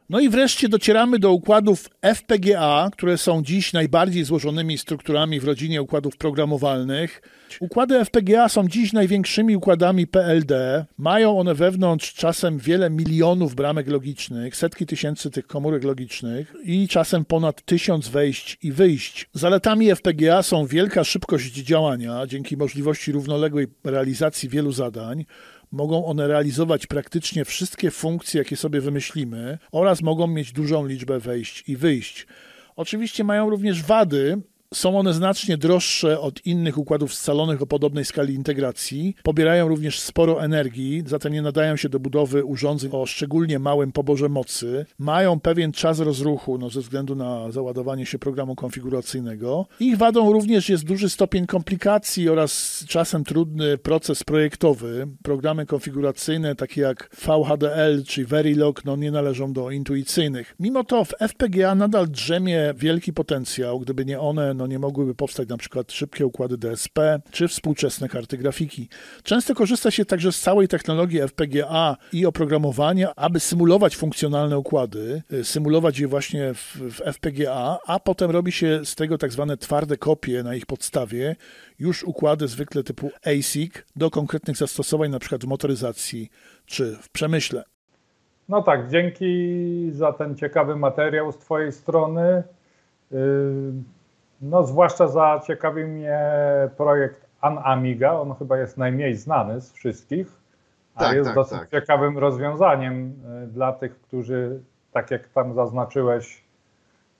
No 0.10 0.20
i 0.20 0.30
wreszcie 0.30 0.70
docieramy 0.70 1.20
do 1.20 1.32
układów 1.32 1.90
FPGA, 2.02 2.90
które 2.94 3.18
są 3.18 3.44
dziś 3.44 3.74
najbardziej 3.74 4.24
złożonymi 4.24 4.78
strukturami 4.78 5.40
w 5.40 5.44
rodzinie 5.44 5.82
układów 5.82 6.18
programowalnych. 6.18 7.22
Układy 7.60 8.06
FPGA 8.06 8.50
są 8.50 8.68
dziś 8.68 8.94
największymi 8.94 9.56
układami 9.56 10.08
PLD. 10.08 10.86
Mają 10.98 11.40
one 11.40 11.56
wewnątrz 11.56 12.14
czasem 12.14 12.58
wiele 12.58 12.90
milionów 12.90 13.56
bramek 13.56 13.88
logicznych, 13.88 14.56
setki 14.56 14.86
tysięcy 14.86 15.32
tych 15.32 15.48
komórek 15.48 15.84
logicznych 15.84 16.54
i 16.64 16.88
czasem 16.88 17.26
ponad 17.26 17.62
tysiąc 17.62 18.08
wejść 18.08 18.58
i 18.64 18.72
wyjść. 18.72 19.30
Zaletami 19.34 19.96
FPGA 19.96 20.44
są 20.44 20.66
wielka 20.66 21.04
szybkość 21.04 21.54
działania 21.54 22.28
dzięki 22.28 22.58
możliwości 22.58 23.12
równoległej 23.12 23.68
realizacji 23.84 24.50
wielu 24.50 24.72
zadań 24.72 25.26
mogą 25.72 26.06
one 26.06 26.28
realizować 26.28 26.88
praktycznie 26.88 27.46
wszystkie 27.46 27.92
funkcje, 27.92 28.38
jakie 28.40 28.56
sobie 28.56 28.82
wymyślimy, 28.82 29.58
oraz 29.72 30.02
mogą 30.02 30.28
mieć 30.28 30.52
dużą 30.52 30.86
liczbę 30.86 31.20
wejść 31.20 31.70
i 31.70 31.78
wyjść. 31.78 32.28
Oczywiście 32.76 33.24
mają 33.24 33.50
również 33.50 33.84
wady, 33.84 34.42
są 34.74 35.00
one 35.00 35.14
znacznie 35.14 35.58
droższe 35.58 36.20
od 36.20 36.46
innych 36.46 36.78
układów 36.78 37.14
scalonych 37.14 37.62
o 37.62 37.68
podobnej 37.68 38.06
skali 38.06 38.34
integracji. 38.34 39.16
Pobierają 39.24 39.68
również 39.68 40.00
sporo 40.00 40.44
energii, 40.44 41.04
zatem 41.06 41.34
nie 41.34 41.42
nadają 41.42 41.76
się 41.76 41.90
do 41.90 42.00
budowy 42.00 42.46
urządzeń 42.46 42.92
o 42.94 43.06
szczególnie 43.06 43.60
małym 43.60 43.92
poborze 43.92 44.30
mocy. 44.30 44.86
Mają 45.00 45.40
pewien 45.40 45.72
czas 45.72 46.00
rozruchu 46.00 46.58
no, 46.58 46.70
ze 46.70 46.82
względu 46.82 47.16
na 47.16 47.52
załadowanie 47.52 48.06
się 48.06 48.20
programu 48.20 48.56
konfiguracyjnego. 48.56 49.66
Ich 49.80 49.98
wadą 49.98 50.34
również 50.34 50.70
jest 50.70 50.86
duży 50.86 51.10
stopień 51.10 51.46
komplikacji 51.46 52.30
oraz 52.30 52.84
czasem 52.88 53.24
trudny 53.24 53.78
proces 53.78 54.24
projektowy. 54.24 55.08
Programy 55.24 55.66
konfiguracyjne 55.66 56.56
takie 56.56 56.82
jak 56.82 57.10
VHDL 57.26 58.04
czy 58.08 58.26
Verilog 58.26 58.86
no, 58.86 58.96
nie 58.96 59.12
należą 59.12 59.54
do 59.54 59.72
intuicyjnych. 59.72 60.56
Mimo 60.60 60.84
to 60.84 61.06
w 61.06 61.14
FPGA 61.30 61.76
nadal 61.76 62.08
drzemie 62.08 62.74
wielki 62.78 63.14
potencjał, 63.14 63.80
gdyby 63.80 64.06
nie 64.06 64.20
one 64.20 64.57
no 64.58 64.68
nie 64.68 64.80
mogłyby 64.80 65.16
powstać 65.16 65.50
na 65.50 65.58
przykład 65.58 65.92
szybkie 65.92 66.26
układy 66.26 66.58
DSP 66.58 67.22
czy 67.32 67.48
współczesne 67.48 68.10
karty 68.10 68.38
grafiki. 68.38 68.90
Często 69.24 69.56
korzysta 69.56 69.92
się 69.92 70.06
także 70.06 70.32
z 70.32 70.40
całej 70.40 70.68
technologii 70.68 71.22
FPGA 71.22 71.98
i 72.14 72.26
oprogramowania, 72.26 73.16
aby 73.16 73.40
symulować 73.40 73.96
funkcjonalne 73.96 74.58
układy, 74.58 75.22
y, 75.34 75.44
symulować 75.44 76.00
je 76.00 76.08
właśnie 76.08 76.54
w, 76.54 76.78
w 76.78 77.02
FPGA, 77.14 77.78
a 77.88 78.00
potem 78.00 78.32
robi 78.32 78.52
się 78.52 78.86
z 78.86 78.96
tego 78.96 79.18
tak 79.18 79.32
zwane 79.32 79.58
twarde 79.58 79.98
kopie 79.98 80.44
na 80.44 80.56
ich 80.56 80.66
podstawie, 80.66 81.36
już 81.80 82.04
układy 82.04 82.48
zwykle 82.48 82.84
typu 82.84 83.10
ASIC 83.26 83.74
do 83.96 84.12
konkretnych 84.12 84.58
zastosowań, 84.58 85.12
na 85.12 85.20
przykład 85.20 85.44
w 85.44 85.48
motoryzacji 85.48 86.30
czy 86.66 86.98
w 87.02 87.10
przemyśle. 87.10 87.64
No 88.50 88.62
tak, 88.62 88.90
dzięki 88.90 89.92
za 89.92 90.14
ten 90.14 90.36
ciekawy 90.36 90.76
materiał 90.76 91.32
z 91.32 91.38
Twojej 91.38 91.72
strony. 91.72 92.44
No, 94.42 94.64
zwłaszcza 94.64 95.08
zaciekawił 95.08 95.88
mnie 95.88 96.20
projekt 96.78 97.26
An 97.42 97.60
Amiga. 97.64 98.14
On 98.14 98.36
chyba 98.36 98.58
jest 98.58 98.78
najmniej 98.78 99.16
znany 99.16 99.62
z 99.62 99.72
wszystkich, 99.72 100.28
a 100.96 101.00
Tak, 101.00 101.16
jest 101.16 101.28
tak, 101.28 101.36
dosyć 101.36 101.60
tak. 101.60 101.70
ciekawym 101.70 102.18
rozwiązaniem 102.18 103.14
y, 103.44 103.48
dla 103.48 103.74
tych, 103.74 104.02
którzy, 104.02 104.60
tak 104.92 105.12
jak 105.12 105.28
tam 105.28 105.54
zaznaczyłeś, 105.54 106.44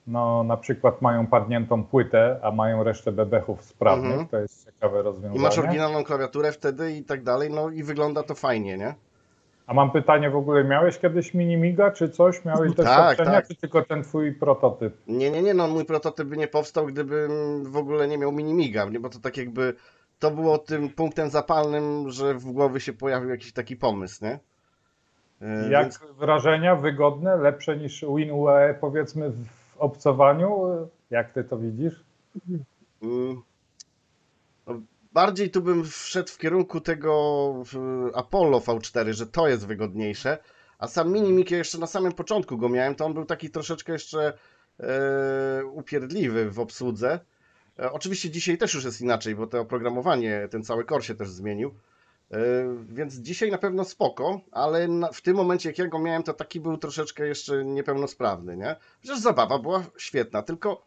no, 0.06 0.42
na 0.42 0.56
przykład 0.56 1.02
mają 1.02 1.26
padniętą 1.26 1.84
płytę, 1.84 2.40
a 2.42 2.50
mają 2.50 2.84
resztę 2.84 3.12
bebechów 3.12 3.64
sprawnych. 3.64 4.10
Mhm. 4.10 4.28
To 4.28 4.38
jest 4.38 4.64
ciekawe 4.66 5.00
I 5.00 5.02
rozwiązanie. 5.02 5.40
masz 5.40 5.58
oryginalną 5.58 6.04
klawiaturę 6.04 6.52
wtedy 6.52 6.92
i 6.92 7.04
tak 7.04 7.22
dalej, 7.22 7.50
no 7.50 7.70
i 7.70 7.82
wygląda 7.82 8.22
to 8.22 8.34
fajnie, 8.34 8.78
nie? 8.78 8.94
A 9.68 9.74
mam 9.74 9.90
pytanie 9.90 10.30
w 10.30 10.36
ogóle, 10.36 10.64
miałeś 10.64 10.98
kiedyś 10.98 11.34
Minimiga 11.34 11.90
czy 11.90 12.08
coś? 12.08 12.44
Miałeś 12.44 12.74
doświadczenia, 12.74 13.30
tak. 13.30 13.48
czy 13.48 13.54
tylko 13.56 13.82
ten 13.82 14.02
twój 14.02 14.32
prototyp? 14.34 14.96
Nie, 15.06 15.30
nie, 15.30 15.42
nie, 15.42 15.54
no 15.54 15.68
mój 15.68 15.84
prototyp 15.84 16.28
by 16.28 16.36
nie 16.36 16.48
powstał, 16.48 16.86
gdybym 16.86 17.30
w 17.64 17.76
ogóle 17.76 18.08
nie 18.08 18.18
miał 18.18 18.32
minimiga, 18.32 18.86
bo 19.00 19.08
to 19.08 19.18
tak 19.18 19.36
jakby 19.36 19.74
to 20.18 20.30
było 20.30 20.58
tym 20.58 20.88
punktem 20.88 21.30
zapalnym, 21.30 22.10
że 22.10 22.34
w 22.34 22.44
głowie 22.44 22.80
się 22.80 22.92
pojawił 22.92 23.30
jakiś 23.30 23.52
taki 23.52 23.76
pomysł, 23.76 24.24
nie? 24.24 24.38
E, 25.42 25.70
Jak 25.70 25.82
więc- 25.82 26.00
wrażenia 26.18 26.76
wygodne, 26.76 27.36
lepsze 27.36 27.76
niż 27.76 28.04
WinUAE 28.16 28.74
powiedzmy 28.80 29.30
w 29.30 29.78
obcowaniu? 29.78 30.68
Jak 31.10 31.32
ty 31.32 31.44
to 31.44 31.58
widzisz? 31.58 32.04
Mm, 32.50 32.64
no, 33.02 33.42
Bardziej 35.12 35.50
tu 35.50 35.62
bym 35.62 35.84
wszedł 35.84 36.28
w 36.28 36.38
kierunku 36.38 36.80
tego 36.80 37.52
Apollo 38.14 38.58
V4, 38.58 39.12
że 39.12 39.26
to 39.26 39.48
jest 39.48 39.66
wygodniejsze, 39.66 40.38
a 40.78 40.88
sam 40.88 41.12
Minimik 41.12 41.50
ja 41.50 41.58
jeszcze 41.58 41.78
na 41.78 41.86
samym 41.86 42.12
początku 42.12 42.58
go 42.58 42.68
miałem, 42.68 42.94
to 42.94 43.06
on 43.06 43.14
był 43.14 43.24
taki 43.24 43.50
troszeczkę 43.50 43.92
jeszcze 43.92 44.32
e, 44.80 45.66
upierdliwy 45.66 46.50
w 46.50 46.60
obsłudze. 46.60 47.20
E, 47.78 47.92
oczywiście 47.92 48.30
dzisiaj 48.30 48.58
też 48.58 48.74
już 48.74 48.84
jest 48.84 49.00
inaczej, 49.00 49.34
bo 49.34 49.46
to 49.46 49.60
oprogramowanie, 49.60 50.48
ten 50.50 50.64
cały 50.64 50.84
core 50.84 51.02
się 51.02 51.14
też 51.14 51.28
zmienił. 51.28 51.74
E, 52.30 52.38
Więc 52.88 53.14
dzisiaj 53.14 53.50
na 53.50 53.58
pewno 53.58 53.84
spoko, 53.84 54.40
ale 54.52 54.88
na, 54.88 55.12
w 55.12 55.20
tym 55.20 55.36
momencie 55.36 55.68
jak 55.68 55.78
ja 55.78 55.86
go 55.86 55.98
miałem, 55.98 56.22
to 56.22 56.32
taki 56.34 56.60
był 56.60 56.76
troszeczkę 56.76 57.26
jeszcze 57.26 57.64
niepełnosprawny, 57.64 58.56
nie? 58.56 58.76
Przecież 59.00 59.20
zabawa 59.20 59.58
była 59.58 59.84
świetna, 59.96 60.42
tylko 60.42 60.86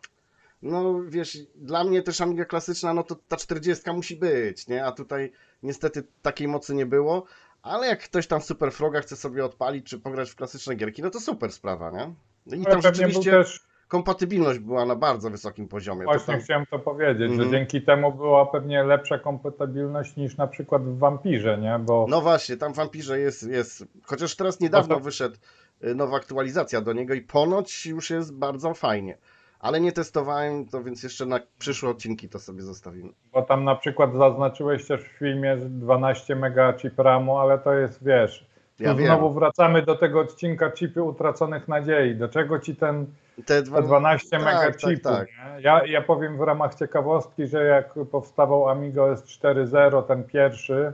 no 0.61 1.01
wiesz, 1.07 1.37
dla 1.55 1.83
mnie 1.83 2.01
też 2.01 2.21
Amiga 2.21 2.45
klasyczna, 2.45 2.93
no 2.93 3.03
to 3.03 3.15
ta 3.27 3.37
40 3.37 3.91
musi 3.91 4.15
być, 4.15 4.67
nie? 4.67 4.85
A 4.85 4.91
tutaj 4.91 5.31
niestety 5.63 6.03
takiej 6.21 6.47
mocy 6.47 6.75
nie 6.75 6.85
było, 6.85 7.23
ale 7.61 7.87
jak 7.87 8.03
ktoś 8.03 8.27
tam 8.27 8.41
w 8.41 8.45
Super 8.45 8.71
Froga 8.71 9.01
chce 9.01 9.15
sobie 9.15 9.45
odpalić 9.45 9.85
czy 9.85 9.99
pograć 9.99 10.31
w 10.31 10.35
klasyczne 10.35 10.75
gierki, 10.75 11.01
no 11.01 11.09
to 11.09 11.19
super 11.19 11.51
sprawa, 11.51 11.91
nie? 11.91 12.13
No 12.45 12.55
I 12.55 12.63
tam 12.65 12.81
rzeczywiście 12.81 13.31
też 13.31 13.59
kompatybilność 13.87 14.59
była 14.59 14.85
na 14.85 14.95
bardzo 14.95 15.29
wysokim 15.29 15.67
poziomie. 15.67 15.99
To 16.01 16.05
Właśnie 16.11 16.33
tam- 16.33 16.43
chciałem 16.43 16.65
to 16.65 16.79
powiedzieć, 16.79 17.31
Mhm. 17.31 17.43
że 17.43 17.49
dzięki 17.57 17.81
temu 17.81 18.13
była 18.13 18.45
pewnie 18.45 18.83
lepsza 18.83 19.19
kompatybilność 19.19 20.15
niż 20.15 20.37
na 20.37 20.47
przykład 20.47 20.83
w 20.83 20.97
Vampirze, 20.97 21.57
nie? 21.57 21.79
Bo 21.79 22.05
No 22.09 22.21
właśnie, 22.21 22.57
tam 22.57 22.73
w 22.73 22.75
Vampirze 22.75 23.19
jest, 23.19 23.43
jest. 23.43 23.85
Chociaż 24.03 24.35
teraz 24.35 24.59
niedawno 24.59 24.95
No 24.95 24.99
to- 24.99 25.03
wyszedł 25.05 25.35
y, 25.83 25.95
nowa 25.95 26.17
aktualizacja 26.17 26.81
do 26.81 26.93
niego 26.93 27.13
i 27.13 27.21
ponoć 27.21 27.85
już 27.85 28.09
jest 28.09 28.33
bardzo 28.33 28.73
fajnie. 28.73 29.17
Ale 29.61 29.81
nie 29.81 29.91
testowałem 29.91 30.65
to, 30.65 30.83
więc 30.83 31.03
jeszcze 31.03 31.25
na 31.25 31.39
przyszłe 31.59 31.89
odcinki 31.89 32.29
to 32.29 32.39
sobie 32.39 32.61
zostawimy. 32.61 33.09
Bo 33.33 33.41
tam 33.41 33.63
na 33.63 33.75
przykład 33.75 34.13
zaznaczyłeś 34.13 34.87
też 34.87 35.01
w 35.01 35.07
filmie 35.17 35.57
że 35.59 35.69
12 35.69 36.35
mega 36.35 36.73
chip 36.73 36.99
RAMu, 36.99 37.37
ale 37.37 37.59
to 37.59 37.73
jest, 37.73 38.03
wiesz, 38.05 38.45
Ja 38.79 38.93
wiem. 38.95 39.05
znowu 39.05 39.33
wracamy 39.33 39.81
do 39.81 39.95
tego 39.95 40.19
odcinka 40.19 40.71
chipy 40.71 41.03
utraconych 41.03 41.67
nadziei. 41.67 42.15
Do 42.15 42.29
czego 42.29 42.59
ci 42.59 42.75
ten 42.75 43.05
Te 43.45 43.63
te 43.63 43.81
12 43.81 44.29
tak, 44.29 44.39
mega 44.39 44.59
tak, 44.59 44.79
chipu? 44.79 45.09
tak. 45.09 45.27
nie? 45.27 45.61
Ja, 45.61 45.85
ja 45.85 46.01
powiem 46.01 46.37
w 46.37 46.41
ramach 46.41 46.75
ciekawostki, 46.75 47.47
że 47.47 47.63
jak 47.65 47.93
powstawał 48.11 48.69
Amiga 48.69 49.03
OS 49.03 49.23
4.0, 49.23 50.03
ten 50.03 50.23
pierwszy, 50.23 50.93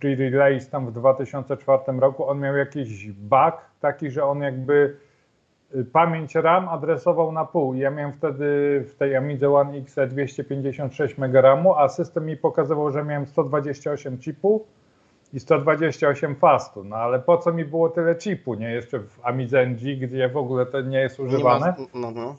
pre-release 0.00 0.70
tam 0.70 0.86
w 0.86 0.92
2004 0.92 1.82
roku, 2.00 2.28
on 2.28 2.40
miał 2.40 2.56
jakiś 2.56 3.12
bug 3.12 3.54
taki, 3.80 4.10
że 4.10 4.24
on 4.24 4.40
jakby 4.40 4.96
pamięć 5.92 6.34
RAM 6.34 6.68
adresował 6.68 7.32
na 7.32 7.44
pół. 7.44 7.74
Ja 7.74 7.90
miałem 7.90 8.12
wtedy 8.12 8.44
w 8.88 8.94
tej 8.98 9.16
Amidze 9.16 9.54
One 9.54 9.78
X 9.78 9.96
256 10.08 11.18
MB 11.18 11.36
a 11.76 11.88
system 11.88 12.26
mi 12.26 12.36
pokazywał, 12.36 12.90
że 12.90 13.04
miałem 13.04 13.26
128 13.26 14.18
chipu 14.18 14.66
i 15.32 15.40
128 15.40 16.36
fastu. 16.36 16.84
No 16.84 16.96
ale 16.96 17.18
po 17.20 17.38
co 17.38 17.52
mi 17.52 17.64
było 17.64 17.88
tyle 17.88 18.14
chipu, 18.18 18.54
nie? 18.54 18.72
Jeszcze 18.72 18.98
w 18.98 19.20
Amidze 19.22 19.66
NG, 19.66 19.80
gdzie 20.00 20.28
w 20.28 20.36
ogóle 20.36 20.66
to 20.66 20.80
nie 20.80 21.00
jest 21.00 21.18
Nie 21.18 21.24
używane. 21.24 21.66
ma, 21.66 21.74
no, 22.00 22.10
no. 22.10 22.36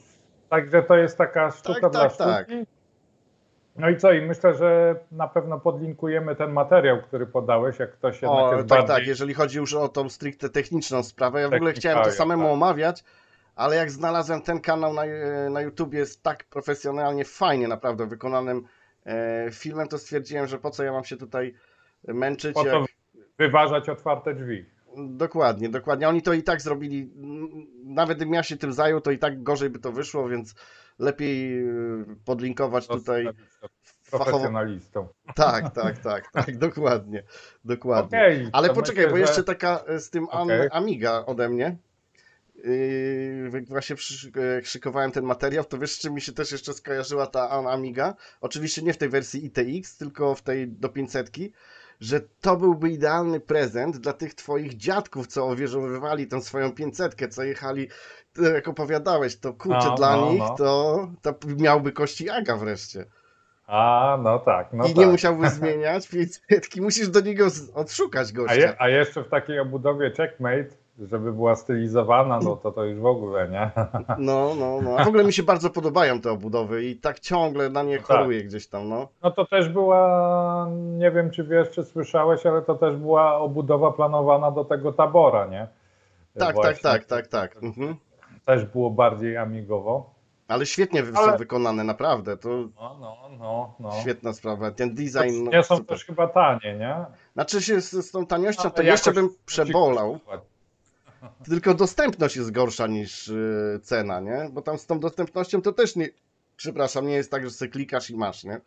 Także 0.48 0.82
to 0.82 0.96
jest 0.96 1.18
taka 1.18 1.50
sztuka 1.50 1.80
Tak, 1.80 1.92
dla 1.92 2.00
tak, 2.00 2.12
sztuki. 2.12 2.30
tak. 2.30 2.66
No 3.78 3.90
i 3.90 3.96
co? 3.96 4.12
I 4.12 4.22
myślę, 4.26 4.54
że 4.54 4.96
na 5.12 5.28
pewno 5.28 5.60
podlinkujemy 5.60 6.36
ten 6.36 6.52
materiał, 6.52 7.02
który 7.02 7.26
podałeś, 7.26 7.78
jak 7.78 7.92
ktoś 7.92 8.22
jednak 8.22 8.38
O, 8.44 8.56
jest 8.56 8.68
tak, 8.68 8.78
bardziej... 8.78 8.96
tak, 8.96 9.06
jeżeli 9.06 9.34
chodzi 9.34 9.58
już 9.58 9.74
o 9.74 9.88
tą 9.88 10.08
stricte 10.08 10.48
techniczną 10.48 11.02
sprawę, 11.02 11.40
ja 11.40 11.48
w 11.48 11.54
ogóle 11.54 11.72
chciałem 11.72 12.04
to 12.04 12.10
samemu 12.10 12.42
tak. 12.42 12.52
omawiać, 12.52 13.04
ale 13.56 13.76
jak 13.76 13.90
znalazłem 13.90 14.42
ten 14.42 14.60
kanał 14.60 14.92
na, 14.92 15.02
na 15.50 15.60
YouTubie 15.60 15.98
jest 15.98 16.22
tak 16.22 16.44
profesjonalnie, 16.44 17.24
fajnie 17.24 17.68
naprawdę 17.68 18.06
wykonanym 18.06 18.62
e, 19.06 19.50
filmem, 19.52 19.88
to 19.88 19.98
stwierdziłem, 19.98 20.46
że 20.46 20.58
po 20.58 20.70
co 20.70 20.84
ja 20.84 20.92
mam 20.92 21.04
się 21.04 21.16
tutaj 21.16 21.54
męczyć. 22.08 22.54
Po 22.54 22.66
jak... 22.66 22.72
to 22.72 22.84
wyważać 23.38 23.88
otwarte 23.88 24.34
drzwi. 24.34 24.66
Dokładnie, 24.96 25.68
dokładnie. 25.68 26.08
Oni 26.08 26.22
to 26.22 26.32
i 26.32 26.42
tak 26.42 26.60
zrobili. 26.60 27.10
Nawet 27.84 28.16
gdybym 28.16 28.34
ja 28.34 28.42
się 28.42 28.56
tym 28.56 28.72
zajął, 28.72 29.00
to 29.00 29.10
i 29.10 29.18
tak 29.18 29.42
gorzej 29.42 29.70
by 29.70 29.78
to 29.78 29.92
wyszło, 29.92 30.28
więc 30.28 30.54
lepiej 30.98 31.58
y, 31.68 32.04
podlinkować 32.24 32.86
tutaj 32.86 33.28
fachowo. 34.04 34.30
Profesjonalistą. 34.30 35.08
Tak, 35.34 35.74
tak, 35.74 35.98
tak, 35.98 36.32
tak, 36.32 36.56
dokładnie. 36.68 37.22
Dokładnie. 37.64 38.18
Okej, 38.18 38.48
Ale 38.52 38.68
to 38.68 38.74
poczekaj, 38.74 39.04
myślę, 39.04 39.10
bo 39.10 39.16
że- 39.16 39.20
jeszcze 39.20 39.44
taka 39.44 39.84
e, 39.86 39.98
z 39.98 40.10
tym 40.10 40.28
Okej. 40.28 40.68
Amiga 40.72 41.24
ode 41.26 41.48
mnie. 41.48 41.76
Yy, 42.66 43.50
jak 43.54 43.68
właśnie 43.68 43.96
przy, 43.96 44.30
e, 44.60 44.64
szykowałem 44.64 45.10
ten 45.12 45.24
materiał, 45.24 45.64
to 45.64 45.78
wiesz, 45.78 45.92
z 45.92 45.98
czym 45.98 46.14
mi 46.14 46.20
się 46.20 46.32
też 46.32 46.52
jeszcze 46.52 46.72
skojarzyła 46.74 47.26
ta 47.26 47.50
Am- 47.50 47.66
Amiga? 47.66 48.14
Oczywiście 48.40 48.82
nie 48.82 48.92
w 48.92 48.98
tej 48.98 49.08
wersji 49.08 49.46
ITX, 49.46 49.96
tylko 49.96 50.34
w 50.34 50.42
tej 50.42 50.68
do 50.68 50.88
500, 50.88 51.30
że 52.00 52.20
to 52.40 52.56
byłby 52.56 52.90
idealny 52.90 53.40
prezent 53.40 53.96
dla 53.96 54.12
tych 54.12 54.34
twoich 54.34 54.76
dziadków, 54.76 55.26
co 55.26 55.46
owierzowywali 55.48 56.26
tą 56.26 56.40
swoją 56.40 56.72
500, 56.72 57.16
co 57.34 57.42
jechali, 57.44 57.88
to 58.32 58.42
jak 58.42 58.68
opowiadałeś, 58.68 59.36
to 59.36 59.52
kurczę, 59.52 59.86
No, 59.88 59.94
dla 59.94 60.16
no, 60.16 60.30
nich 60.32 60.38
no. 60.40 60.54
to, 60.58 61.08
to 61.22 61.34
miałby 61.56 61.92
kości 61.92 62.30
Aga 62.30 62.56
wreszcie. 62.56 63.04
A, 63.66 64.18
no 64.22 64.38
tak, 64.38 64.72
no 64.72 64.84
I 64.84 64.88
tak. 64.88 64.96
nie 64.96 65.06
musiałby 65.06 65.50
zmieniać 65.60 66.08
500, 66.08 66.76
musisz 66.76 67.08
do 67.08 67.20
niego 67.20 67.46
odszukać 67.74 68.28
a, 68.30 68.32
gościa. 68.32 68.54
je, 68.54 68.74
a 68.78 68.88
jeszcze 68.88 69.24
w 69.24 69.28
takiej 69.28 69.60
obudowie 69.60 70.10
checkmate, 70.16 70.68
żeby 70.98 71.32
była 71.32 71.56
stylizowana, 71.56 72.38
no 72.44 72.56
to 72.56 72.72
to 72.72 72.84
już 72.84 72.98
w 73.00 73.06
ogóle, 73.06 73.48
nie? 73.48 73.70
No, 74.18 74.54
no, 74.58 74.80
no. 74.82 74.96
A 74.98 75.04
w 75.04 75.08
ogóle 75.08 75.24
mi 75.24 75.32
się 75.32 75.42
bardzo 75.42 75.70
podobają 75.70 76.20
te 76.20 76.30
obudowy 76.30 76.84
i 76.84 76.96
tak 76.96 77.20
ciągle 77.20 77.70
na 77.70 77.82
nie 77.82 77.96
tak. 77.98 78.06
choruję 78.06 78.44
gdzieś 78.44 78.66
tam, 78.68 78.88
no. 78.88 79.08
No 79.22 79.30
to 79.30 79.44
też 79.46 79.68
była, 79.68 80.68
nie 80.98 81.10
wiem 81.10 81.30
czy 81.30 81.44
wiesz, 81.44 81.70
czy 81.70 81.84
słyszałeś, 81.84 82.46
ale 82.46 82.62
to 82.62 82.74
też 82.74 82.96
była 82.96 83.36
obudowa 83.36 83.92
planowana 83.92 84.50
do 84.50 84.64
tego 84.64 84.92
tabora, 84.92 85.46
nie? 85.46 85.68
Tak, 86.38 86.54
Właśnie. 86.54 86.74
tak, 86.82 87.04
tak, 87.04 87.06
tak, 87.06 87.52
tak. 87.52 87.62
Mhm. 87.62 87.96
Też 88.44 88.64
było 88.64 88.90
bardziej 88.90 89.36
amigowo. 89.36 90.10
Ale 90.48 90.66
świetnie 90.66 91.02
Ale- 91.16 91.32
są 91.32 91.36
wykonane, 91.38 91.84
naprawdę. 91.84 92.36
To 92.36 92.48
No, 92.48 92.96
no, 93.00 93.16
no. 93.38 93.74
no. 93.80 93.90
świetna 94.00 94.32
sprawa. 94.32 94.70
Ten 94.70 94.94
design. 94.94 95.44
No, 95.44 95.50
nie 95.50 95.62
są 95.62 95.76
super. 95.76 95.96
też 95.96 96.04
chyba 96.04 96.26
tanie, 96.28 96.76
nie? 96.78 96.96
Znaczy 97.34 97.62
się 97.62 97.80
z, 97.80 97.90
z 97.92 98.10
tą 98.10 98.26
taniością, 98.26 98.62
Ale 98.62 98.70
to 98.70 98.82
jeszcze 98.82 99.12
bym 99.12 99.28
przebolał. 99.46 100.12
kosztować. 100.12 100.40
Tylko 101.50 101.74
dostępność 101.74 102.36
jest 102.36 102.52
gorsza 102.52 102.86
niż 102.86 103.28
y, 103.28 103.80
cena, 103.82 104.20
nie? 104.20 104.48
Bo 104.52 104.62
tam 104.62 104.78
z 104.78 104.86
tą 104.86 105.00
dostępnością 105.00 105.62
to 105.62 105.72
też 105.72 105.96
nie. 105.96 106.08
Przepraszam, 106.56 107.06
nie 107.06 107.14
jest 107.14 107.30
tak, 107.30 107.44
że 107.44 107.50
sobie 107.50 107.70
klikasz 107.70 108.10
i 108.10 108.16
masz, 108.16 108.44
nie? 108.44 108.60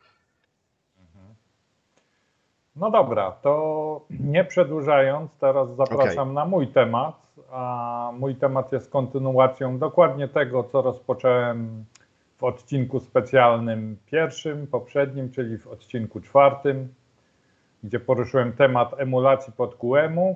No 2.75 2.91
dobra, 2.91 3.31
to 3.31 4.05
nie 4.09 4.43
przedłużając, 4.45 5.31
teraz 5.39 5.75
zapraszam 5.75 6.33
na 6.33 6.45
mój 6.45 6.67
temat. 6.67 7.15
A 7.51 8.12
mój 8.19 8.35
temat 8.35 8.71
jest 8.71 8.91
kontynuacją 8.91 9.79
dokładnie 9.79 10.27
tego, 10.27 10.63
co 10.63 10.81
rozpocząłem 10.81 11.85
w 12.38 12.43
odcinku 12.43 12.99
specjalnym 12.99 13.97
pierwszym, 14.05 14.67
poprzednim, 14.67 15.31
czyli 15.31 15.57
w 15.57 15.67
odcinku 15.67 16.21
czwartym, 16.21 16.93
gdzie 17.83 17.99
poruszyłem 17.99 18.53
temat 18.53 18.99
emulacji 18.99 19.53
pod 19.53 19.75
QEMU. 19.75 20.35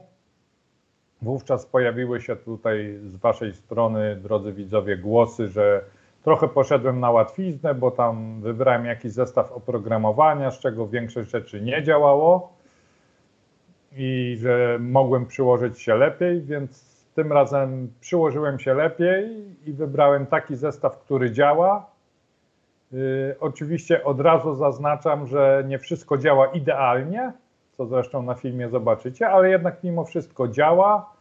Wówczas 1.24 1.66
pojawiły 1.66 2.22
się 2.22 2.36
tutaj 2.36 3.00
z 3.04 3.16
Waszej 3.16 3.54
strony, 3.54 4.16
drodzy 4.16 4.54
widzowie, 4.54 4.98
głosy, 4.98 5.48
że 5.48 5.82
trochę 6.24 6.48
poszedłem 6.48 7.00
na 7.00 7.12
łatwiznę, 7.12 7.76
bo 7.76 7.92
tam 7.92 8.42
wybrałem 8.42 8.86
jakiś 8.86 9.12
zestaw 9.12 9.52
oprogramowania, 9.52 10.52
z 10.52 10.60
czego 10.60 10.88
większość 10.88 11.30
rzeczy 11.30 11.62
nie 11.62 11.84
działało 11.84 12.54
i 13.92 14.38
że 14.42 14.78
mogłem 14.80 15.26
przyłożyć 15.26 15.82
się 15.82 15.96
lepiej, 15.96 16.42
więc 16.42 16.94
tym 17.16 17.32
razem 17.32 17.94
przyłożyłem 18.02 18.60
się 18.60 18.74
lepiej 18.74 19.46
i 19.66 19.74
wybrałem 19.74 20.26
taki 20.26 20.56
zestaw, 20.56 21.00
który 21.00 21.32
działa. 21.32 21.86
Yy, 22.92 23.36
oczywiście 23.40 24.04
od 24.04 24.20
razu 24.20 24.56
zaznaczam, 24.56 25.28
że 25.28 25.64
nie 25.68 25.80
wszystko 25.80 26.18
działa 26.18 26.48
idealnie, 26.48 27.34
co 27.78 27.86
zresztą 27.86 28.22
na 28.24 28.36
filmie 28.36 28.70
zobaczycie, 28.70 29.30
ale 29.30 29.50
jednak 29.50 29.84
mimo 29.84 30.06
wszystko 30.06 30.48
działa. 30.48 31.14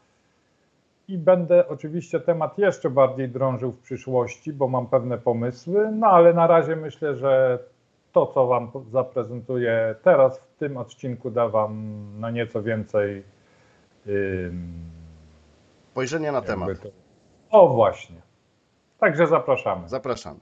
I 1.08 1.18
będę 1.18 1.68
oczywiście 1.68 2.20
temat 2.20 2.58
jeszcze 2.58 2.90
bardziej 2.90 3.28
drążył 3.28 3.72
w 3.72 3.78
przyszłości, 3.80 4.52
bo 4.52 4.68
mam 4.68 4.86
pewne 4.86 5.18
pomysły, 5.18 5.90
no 5.92 6.06
ale 6.06 6.32
na 6.34 6.46
razie 6.46 6.76
myślę, 6.76 7.16
że 7.16 7.58
to, 8.12 8.26
co 8.26 8.46
Wam 8.46 8.70
zaprezentuję 8.90 9.94
teraz 10.02 10.38
w 10.40 10.56
tym 10.58 10.76
odcinku, 10.76 11.30
da 11.30 11.48
Wam 11.48 11.92
no 12.20 12.30
nieco 12.30 12.62
więcej. 12.62 13.22
ym, 14.06 14.72
Spojrzenie 15.90 16.32
na 16.32 16.42
temat. 16.42 16.68
to- 16.82 16.88
O, 17.50 17.68
właśnie. 17.68 18.16
Także 18.98 19.26
zapraszamy. 19.26 19.88
Zapraszamy. 19.88 20.40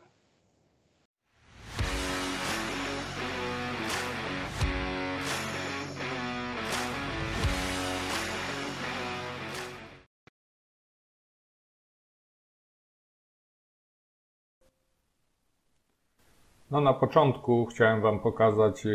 No 16.70 16.80
na 16.80 16.92
początku 16.92 17.66
chciałem 17.66 18.00
Wam 18.00 18.20
pokazać 18.20 18.86
e, 18.86 18.90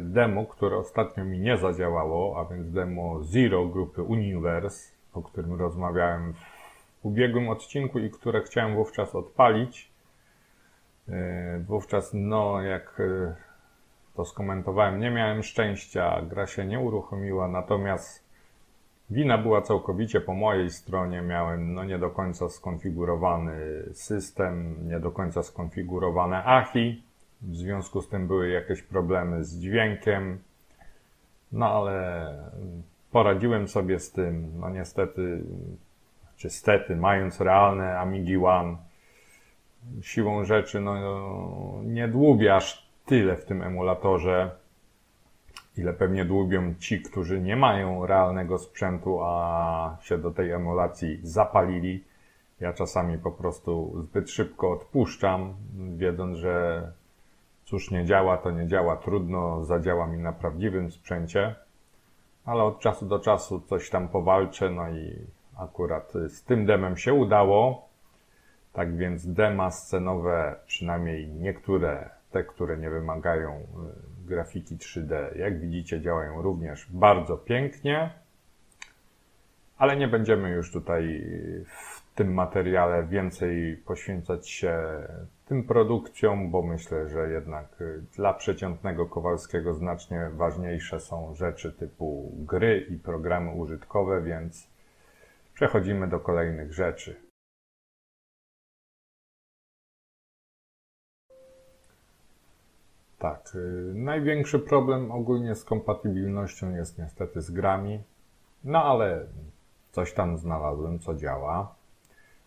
demo, 0.00 0.46
które 0.46 0.76
ostatnio 0.76 1.24
mi 1.24 1.38
nie 1.38 1.56
zadziałało, 1.56 2.40
a 2.40 2.54
więc 2.54 2.70
demo 2.70 3.22
Zero 3.22 3.66
grupy 3.66 4.02
Universe, 4.02 4.92
o 5.14 5.22
którym 5.22 5.54
rozmawiałem 5.54 6.32
w 6.32 7.06
ubiegłym 7.06 7.48
odcinku 7.48 7.98
i 7.98 8.10
które 8.10 8.42
chciałem 8.42 8.74
wówczas 8.74 9.14
odpalić. 9.14 9.90
E, 11.08 11.58
Wówczas, 11.58 12.10
no 12.14 12.62
jak 12.62 13.00
e, 13.00 13.34
to 14.14 14.24
skomentowałem, 14.24 15.00
nie 15.00 15.10
miałem 15.10 15.42
szczęścia, 15.42 16.22
gra 16.22 16.46
się 16.46 16.66
nie 16.66 16.80
uruchomiła, 16.80 17.48
natomiast 17.48 18.24
wina 19.10 19.38
była 19.38 19.62
całkowicie 19.62 20.20
po 20.20 20.34
mojej 20.34 20.70
stronie. 20.70 21.22
Miałem 21.22 21.74
no 21.74 21.84
nie 21.84 21.98
do 21.98 22.10
końca 22.10 22.48
skonfigurowany 22.48 23.58
system, 23.92 24.76
nie 24.88 25.00
do 25.00 25.10
końca 25.10 25.42
skonfigurowane 25.42 26.44
AHI. 26.44 27.09
W 27.42 27.56
związku 27.56 28.02
z 28.02 28.08
tym 28.08 28.26
były 28.26 28.48
jakieś 28.48 28.82
problemy 28.82 29.44
z 29.44 29.58
dźwiękiem. 29.58 30.38
No 31.52 31.66
ale 31.66 32.34
poradziłem 33.12 33.68
sobie 33.68 34.00
z 34.00 34.12
tym. 34.12 34.52
No 34.60 34.70
niestety, 34.70 35.42
czy 36.36 36.50
stety, 36.50 36.96
mając 36.96 37.40
realne 37.40 37.98
Amigi 37.98 38.36
One, 38.36 38.76
siłą 40.02 40.44
rzeczy 40.44 40.80
no, 40.80 41.82
nie 41.84 42.08
dłubię 42.08 42.56
aż 42.56 42.90
tyle 43.06 43.36
w 43.36 43.44
tym 43.44 43.62
emulatorze, 43.62 44.50
ile 45.76 45.92
pewnie 45.92 46.24
dłubią 46.24 46.74
ci, 46.78 47.02
którzy 47.02 47.40
nie 47.40 47.56
mają 47.56 48.06
realnego 48.06 48.58
sprzętu, 48.58 49.20
a 49.22 49.96
się 50.00 50.18
do 50.18 50.30
tej 50.30 50.50
emulacji 50.50 51.20
zapalili. 51.22 52.04
Ja 52.60 52.72
czasami 52.72 53.18
po 53.18 53.32
prostu 53.32 54.02
zbyt 54.02 54.30
szybko 54.30 54.72
odpuszczam, 54.72 55.54
wiedząc, 55.96 56.38
że 56.38 56.82
cóż 57.70 57.90
nie 57.90 58.04
działa, 58.04 58.36
to 58.36 58.50
nie 58.50 58.66
działa, 58.66 58.96
trudno, 58.96 59.64
zadziała 59.64 60.06
mi 60.06 60.18
na 60.18 60.32
prawdziwym 60.32 60.90
sprzęcie, 60.90 61.54
ale 62.44 62.62
od 62.62 62.80
czasu 62.80 63.06
do 63.06 63.18
czasu 63.18 63.60
coś 63.60 63.90
tam 63.90 64.08
powalczę, 64.08 64.70
no 64.70 64.90
i 64.90 65.16
akurat 65.56 66.12
z 66.28 66.44
tym 66.44 66.66
demem 66.66 66.96
się 66.96 67.14
udało. 67.14 67.88
Tak 68.72 68.96
więc 68.96 69.26
dema 69.26 69.70
scenowe, 69.70 70.56
przynajmniej 70.66 71.28
niektóre, 71.28 72.10
te, 72.30 72.44
które 72.44 72.78
nie 72.78 72.90
wymagają 72.90 73.52
y, 73.52 74.28
grafiki 74.28 74.76
3D, 74.76 75.38
jak 75.38 75.60
widzicie, 75.60 76.00
działają 76.00 76.42
również 76.42 76.86
bardzo 76.90 77.36
pięknie. 77.36 78.10
Ale 79.78 79.96
nie 79.96 80.08
będziemy 80.08 80.50
już 80.50 80.72
tutaj 80.72 81.24
w 82.12 82.14
tym 82.14 82.34
materiale 82.34 83.04
więcej 83.06 83.76
poświęcać 83.76 84.48
się 84.48 84.78
tym 85.46 85.64
produkcjom, 85.64 86.50
bo 86.50 86.62
myślę, 86.62 87.08
że 87.08 87.30
jednak 87.30 87.80
y, 87.80 88.02
dla 88.16 88.34
przeciętnego 88.34 89.06
Kowalskiego 89.06 89.74
znacznie 89.74 90.30
ważniejsze 90.32 91.00
są 91.00 91.34
rzeczy 91.34 91.72
typu 91.72 92.32
gry 92.38 92.86
i 92.90 92.96
programy 92.96 93.50
użytkowe, 93.50 94.22
więc 94.22 94.68
przechodzimy 95.54 96.08
do 96.08 96.20
kolejnych 96.20 96.72
rzeczy. 96.72 97.16
Tak, 103.18 103.52
y, 103.54 103.92
największy 103.94 104.58
problem 104.58 105.12
ogólnie 105.12 105.54
z 105.54 105.64
kompatybilnością 105.64 106.74
jest 106.74 106.98
niestety 106.98 107.40
z 107.40 107.50
grami, 107.50 108.02
no 108.64 108.84
ale 108.84 109.26
coś 109.92 110.14
tam 110.14 110.38
znalazłem, 110.38 110.98
co 110.98 111.14
działa. 111.14 111.79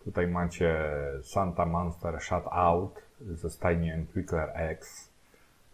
Tutaj 0.04 0.26
macie 0.26 0.84
Santa 1.22 1.66
Monster 1.66 2.20
Shut 2.20 2.44
Out 2.50 3.02
ze 3.20 3.50
stajni 3.50 3.90
Entwickler 3.90 4.50
X. 4.54 5.10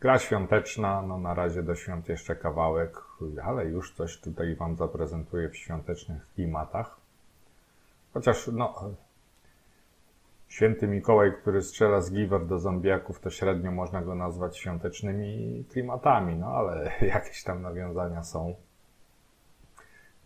Gra 0.00 0.18
świąteczna, 0.18 1.02
no 1.02 1.18
na 1.18 1.34
razie 1.34 1.62
do 1.62 1.74
świąt 1.74 2.08
jeszcze 2.08 2.36
kawałek, 2.36 2.96
ale 3.44 3.64
już 3.64 3.94
coś 3.94 4.20
tutaj 4.20 4.54
Wam 4.54 4.76
zaprezentuję 4.76 5.48
w 5.48 5.56
świątecznych 5.56 6.26
klimatach. 6.34 6.96
Chociaż, 8.12 8.50
no, 8.52 8.74
Święty 10.50 10.88
Mikołaj, 10.88 11.32
który 11.32 11.62
strzela 11.62 12.00
z 12.00 12.12
giwer 12.12 12.46
do 12.46 12.58
zombiaków, 12.58 13.20
to 13.20 13.30
średnio 13.30 13.70
można 13.70 14.02
go 14.02 14.14
nazwać 14.14 14.56
świątecznymi 14.58 15.64
klimatami, 15.72 16.36
no 16.36 16.46
ale 16.46 16.92
jakieś 17.14 17.44
tam 17.44 17.62
nawiązania 17.62 18.22
są. 18.22 18.54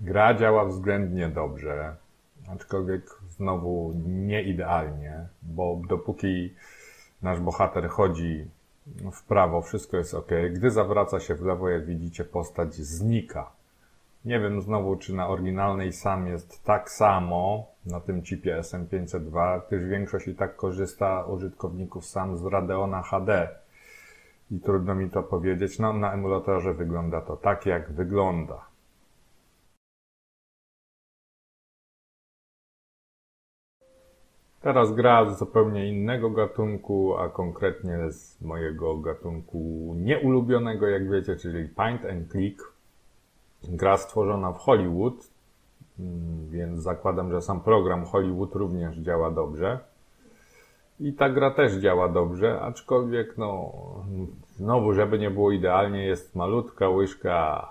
Gra 0.01 0.35
działa 0.35 0.65
względnie 0.65 1.29
dobrze, 1.29 1.97
aczkolwiek 2.49 3.03
znowu 3.37 3.93
nie 4.07 4.43
idealnie, 4.43 5.27
bo 5.43 5.81
dopóki 5.89 6.55
nasz 7.23 7.41
bohater 7.41 7.89
chodzi 7.89 8.47
w 9.13 9.23
prawo, 9.23 9.63
wszystko 9.63 9.97
jest 9.97 10.15
ok. 10.15 10.31
Gdy 10.53 10.71
zawraca 10.71 11.21
się 11.21 11.35
w 11.35 11.43
lewo, 11.43 11.69
jak 11.69 11.87
widzicie, 11.87 12.25
postać 12.25 12.75
znika. 12.75 13.51
Nie 14.25 14.41
wiem 14.41 14.63
znowu, 14.63 14.97
czy 14.97 15.15
na 15.15 15.29
oryginalnej 15.29 15.93
SAM 15.93 16.27
jest 16.27 16.65
tak 16.65 16.91
samo 16.91 17.67
na 17.87 18.01
tym 18.01 18.23
chipie 18.23 18.61
SM502, 18.61 19.61
gdyż 19.69 19.85
większość 19.89 20.29
i 20.29 20.35
tak 20.35 20.57
korzysta 20.57 21.25
użytkowników 21.25 22.07
SAM 22.07 22.39
z 22.39 22.45
Radeona 22.45 23.03
HD. 23.03 23.49
I 24.51 24.61
trudno 24.61 24.95
mi 24.95 25.11
to 25.11 25.23
powiedzieć. 25.23 25.79
No, 25.79 25.93
na 25.93 26.13
emulatorze 26.13 26.75
wygląda 26.75 27.21
to 27.21 27.37
tak, 27.37 27.67
jak 27.67 27.93
wygląda. 27.93 28.74
Teraz 34.65 34.95
gra 34.95 35.31
z 35.31 35.39
zupełnie 35.39 35.89
innego 35.89 36.31
gatunku, 36.31 37.17
a 37.17 37.29
konkretnie 37.29 38.13
z 38.13 38.41
mojego 38.41 38.97
gatunku 38.97 39.59
nieulubionego, 39.97 40.89
jak 40.89 41.11
wiecie, 41.11 41.37
czyli 41.37 41.69
Paint 41.69 42.05
and 42.05 42.31
Click. 42.31 42.73
Gra 43.63 43.97
stworzona 43.97 44.53
w 44.53 44.59
Hollywood, 44.59 45.15
mm, 45.99 46.49
więc 46.51 46.81
zakładam, 46.81 47.31
że 47.31 47.43
sam 47.43 47.61
program 47.61 48.05
Hollywood 48.05 48.55
również 48.55 48.97
działa 48.97 49.31
dobrze. 49.31 49.79
I 51.01 51.13
ta 51.13 51.29
gra 51.31 51.51
też 51.51 51.73
działa 51.73 52.09
dobrze, 52.09 52.61
aczkolwiek 52.61 53.39
no, 53.39 53.73
znowu, 54.57 54.93
żeby 54.93 55.19
nie 55.19 55.31
było 55.31 55.53
idealnie, 55.53 56.07
jest 56.07 56.37
malutka 56.37 56.89
łyżka 56.89 57.69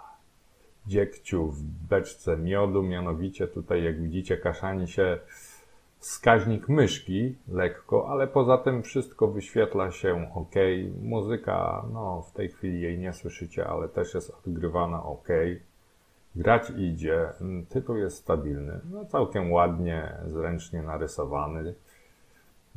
dziegciu 0.88 1.48
w 1.48 1.64
beczce 1.64 2.38
miodu, 2.38 2.84
mianowicie 2.84 3.48
tutaj, 3.48 3.84
jak 3.84 4.02
widzicie, 4.02 4.38
kaszani 4.38 4.88
się 4.88 5.20
wskaźnik 6.04 6.70
myszki 6.70 7.36
lekko, 7.48 8.10
ale 8.10 8.28
poza 8.28 8.58
tym 8.58 8.84
wszystko 8.84 9.28
wyświetla 9.28 9.92
się 9.92 10.32
ok. 10.36 10.56
Muzyka, 11.02 11.86
no 11.94 12.22
w 12.22 12.32
tej 12.32 12.50
chwili 12.50 12.82
jej 12.82 13.00
nie 13.00 13.13
słyszycie, 13.13 13.68
ale 13.68 13.89
też 13.89 14.13
jest 14.13 14.30
odgrywana 14.30 15.04
ok. 15.04 15.28
Grać 16.36 16.70
idzie, 16.78 17.30
tytuł 17.70 17.98
jest 17.98 18.18
stabilny, 18.18 18.80
no 18.92 19.06
całkiem 19.06 19.52
ładnie, 19.52 20.18
zręcznie 20.28 20.82
narysowany. 20.82 21.74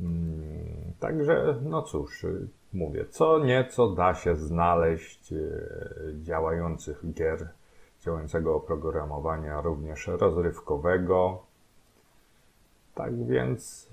Mm, 0.01 0.93
także, 1.01 1.57
no 1.63 1.83
cóż, 1.83 2.27
mówię, 2.73 3.05
co 3.11 3.39
nieco 3.39 3.89
da 3.89 4.15
się 4.15 4.37
znaleźć 4.37 5.33
e, 5.33 5.39
działających 6.23 7.13
gier, 7.13 7.49
działającego 8.01 8.55
oprogramowania, 8.55 9.61
również 9.61 10.07
rozrywkowego. 10.07 11.43
Tak 12.97 13.27
więc 13.27 13.91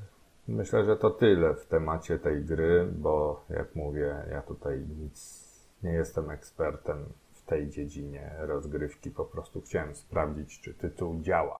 myślę, 0.48 0.86
że 0.86 0.98
to 0.98 1.10
tyle 1.10 1.56
w 1.56 1.66
temacie 1.66 2.20
tej 2.20 2.46
gry, 2.46 2.88
bo 2.92 3.46
jak 3.50 3.76
mówię, 3.76 4.26
ja 4.32 4.42
tutaj 4.42 4.80
nic 4.80 5.44
nie 5.84 5.92
jestem 5.92 6.30
ekspertem 6.30 7.06
w 7.34 7.46
tej 7.46 7.70
dziedzinie 7.70 8.36
rozgrywki. 8.40 9.12
Po 9.12 9.26
prostu 9.26 9.62
chciałem 9.62 9.96
sprawdzić, 9.96 10.62
czy 10.62 10.74
tytuł 10.74 11.22
działa. 11.22 11.58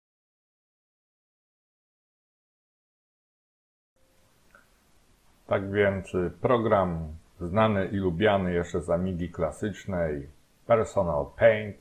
Tak 5.48 5.72
więc 5.72 6.12
program 6.42 7.16
znany 7.42 7.88
i 7.88 7.98
lubiany 7.98 8.54
jeszcze 8.54 8.82
z 8.82 8.90
Amigi 8.90 9.32
klasycznej 9.32 10.30
Personal 10.66 11.26
Paint. 11.38 11.78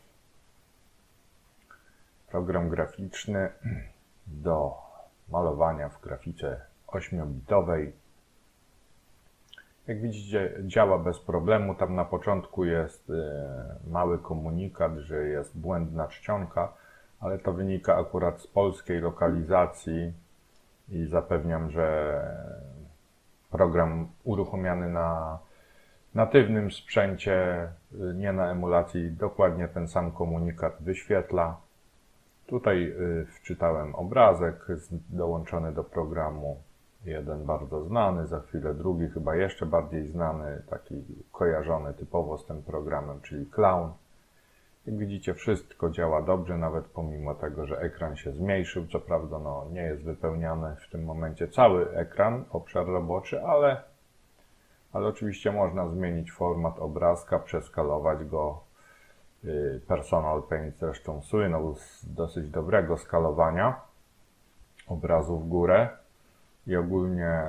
Program 2.29 2.69
graficzny 2.69 3.53
do 4.27 4.82
malowania 5.33 5.89
w 5.89 6.01
grafice 6.01 6.61
8-bitowej. 6.87 7.93
Jak 9.87 10.01
widzicie, 10.01 10.53
działa 10.61 10.99
bez 10.99 11.19
problemu. 11.19 11.75
Tam 11.75 11.95
na 11.95 12.05
początku 12.05 12.65
jest 12.65 13.11
e, 13.11 13.91
mały 13.91 14.19
komunikat, 14.19 14.97
że 14.97 15.17
jest 15.17 15.59
błędna 15.59 16.09
czcionka, 16.09 16.73
ale 17.21 17.39
to 17.39 17.53
wynika 17.53 17.97
akurat 17.97 18.41
z 18.41 18.47
polskiej 18.47 19.01
lokalizacji 19.01 20.13
i 20.89 21.07
zapewniam, 21.07 21.71
że 21.71 22.21
program 23.51 24.09
uruchomiony 24.25 24.89
na 24.89 25.39
natywnym 26.15 26.71
sprzęcie, 26.71 27.35
e, 27.35 28.15
nie 28.15 28.33
na 28.33 28.51
emulacji, 28.51 29.11
dokładnie 29.11 29.69
ten 29.69 29.89
sam 29.89 30.13
komunikat 30.13 30.77
wyświetla. 30.81 31.57
Tutaj 32.53 32.83
y, 32.83 33.27
wczytałem 33.27 33.95
obrazek 33.95 34.67
dołączony 35.11 35.73
do 35.73 35.85
programu. 35.85 36.63
Jeden 37.05 37.45
bardzo 37.45 37.85
znany, 37.85 38.27
za 38.27 38.41
chwilę 38.41 38.75
drugi, 38.75 39.09
chyba 39.09 39.37
jeszcze 39.37 39.67
bardziej 39.67 40.07
znany, 40.07 40.63
taki 40.71 41.05
kojarzony 41.33 41.95
typowo 41.95 42.39
z 42.39 42.47
tym 42.47 42.63
programem, 42.63 43.21
czyli 43.21 43.47
Clown. 43.47 43.91
Jak 44.87 44.97
widzicie, 44.97 45.35
wszystko 45.35 45.91
działa 45.91 46.23
dobrze, 46.23 46.59
nawet 46.59 46.85
pomimo 46.85 47.35
tego, 47.35 47.67
że 47.67 47.79
ekran 47.79 48.17
się 48.17 48.33
zmniejszył. 48.33 48.87
Co 48.87 49.01
prawda, 49.01 49.39
no, 49.39 49.67
nie 49.71 49.83
jest 49.83 50.03
wypełniany 50.03 50.77
w 50.77 50.91
tym 50.91 51.05
momencie 51.05 51.49
cały 51.49 51.91
ekran, 51.91 52.45
obszar 52.51 52.87
roboczy, 52.87 53.43
ale, 53.43 53.83
ale 54.93 55.07
oczywiście 55.09 55.53
można 55.53 55.89
zmienić 55.89 56.33
format 56.33 56.79
obrazka, 56.79 57.39
przeskalować 57.39 58.25
go 58.25 58.72
Personal 59.89 60.43
Paint 60.43 60.79
zresztą 60.79 61.23
słynął 61.23 61.75
z 61.75 62.15
dosyć 62.15 62.51
dobrego 62.51 62.99
skalowania 62.99 63.81
obrazu 64.87 65.39
w 65.39 65.49
górę 65.49 65.89
i 66.67 66.77
ogólnie 66.77 67.43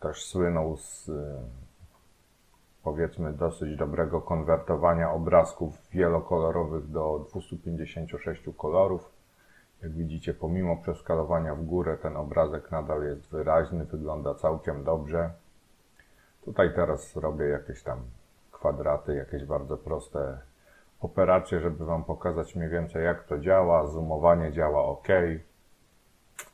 też 0.00 0.24
słynął 0.24 0.76
z 0.76 1.08
y, 1.08 1.12
powiedzmy 2.82 3.32
dosyć 3.32 3.76
dobrego 3.76 4.20
konwertowania 4.20 5.10
obrazków 5.10 5.88
wielokolorowych 5.90 6.90
do 6.90 7.26
256 7.30 8.42
kolorów. 8.56 9.10
Jak 9.82 9.92
widzicie, 9.92 10.34
pomimo 10.34 10.76
przeskalowania 10.76 11.54
w 11.54 11.64
górę, 11.64 11.96
ten 12.02 12.16
obrazek 12.16 12.70
nadal 12.70 13.04
jest 13.04 13.30
wyraźny, 13.30 13.84
wygląda 13.84 14.34
całkiem 14.34 14.84
dobrze. 14.84 15.30
Tutaj 16.44 16.74
teraz 16.74 17.16
robię 17.16 17.44
jakieś 17.44 17.82
tam 17.82 17.98
kwadraty, 18.52 19.14
jakieś 19.14 19.44
bardzo 19.44 19.76
proste 19.76 20.38
operacje, 21.00 21.60
żeby 21.60 21.84
Wam 21.84 22.04
pokazać 22.04 22.54
mniej 22.54 22.68
więcej 22.68 23.04
jak 23.04 23.24
to 23.24 23.38
działa. 23.38 23.86
Zoomowanie 23.86 24.52
działa 24.52 24.84
ok. 24.84 25.08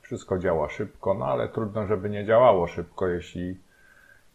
Wszystko 0.01 0.39
działa 0.39 0.69
szybko, 0.69 1.15
no 1.15 1.27
ale 1.27 1.49
trudno, 1.49 1.87
żeby 1.87 2.11
nie 2.11 2.25
działało 2.25 2.67
szybko, 2.67 3.09
jeśli, 3.09 3.61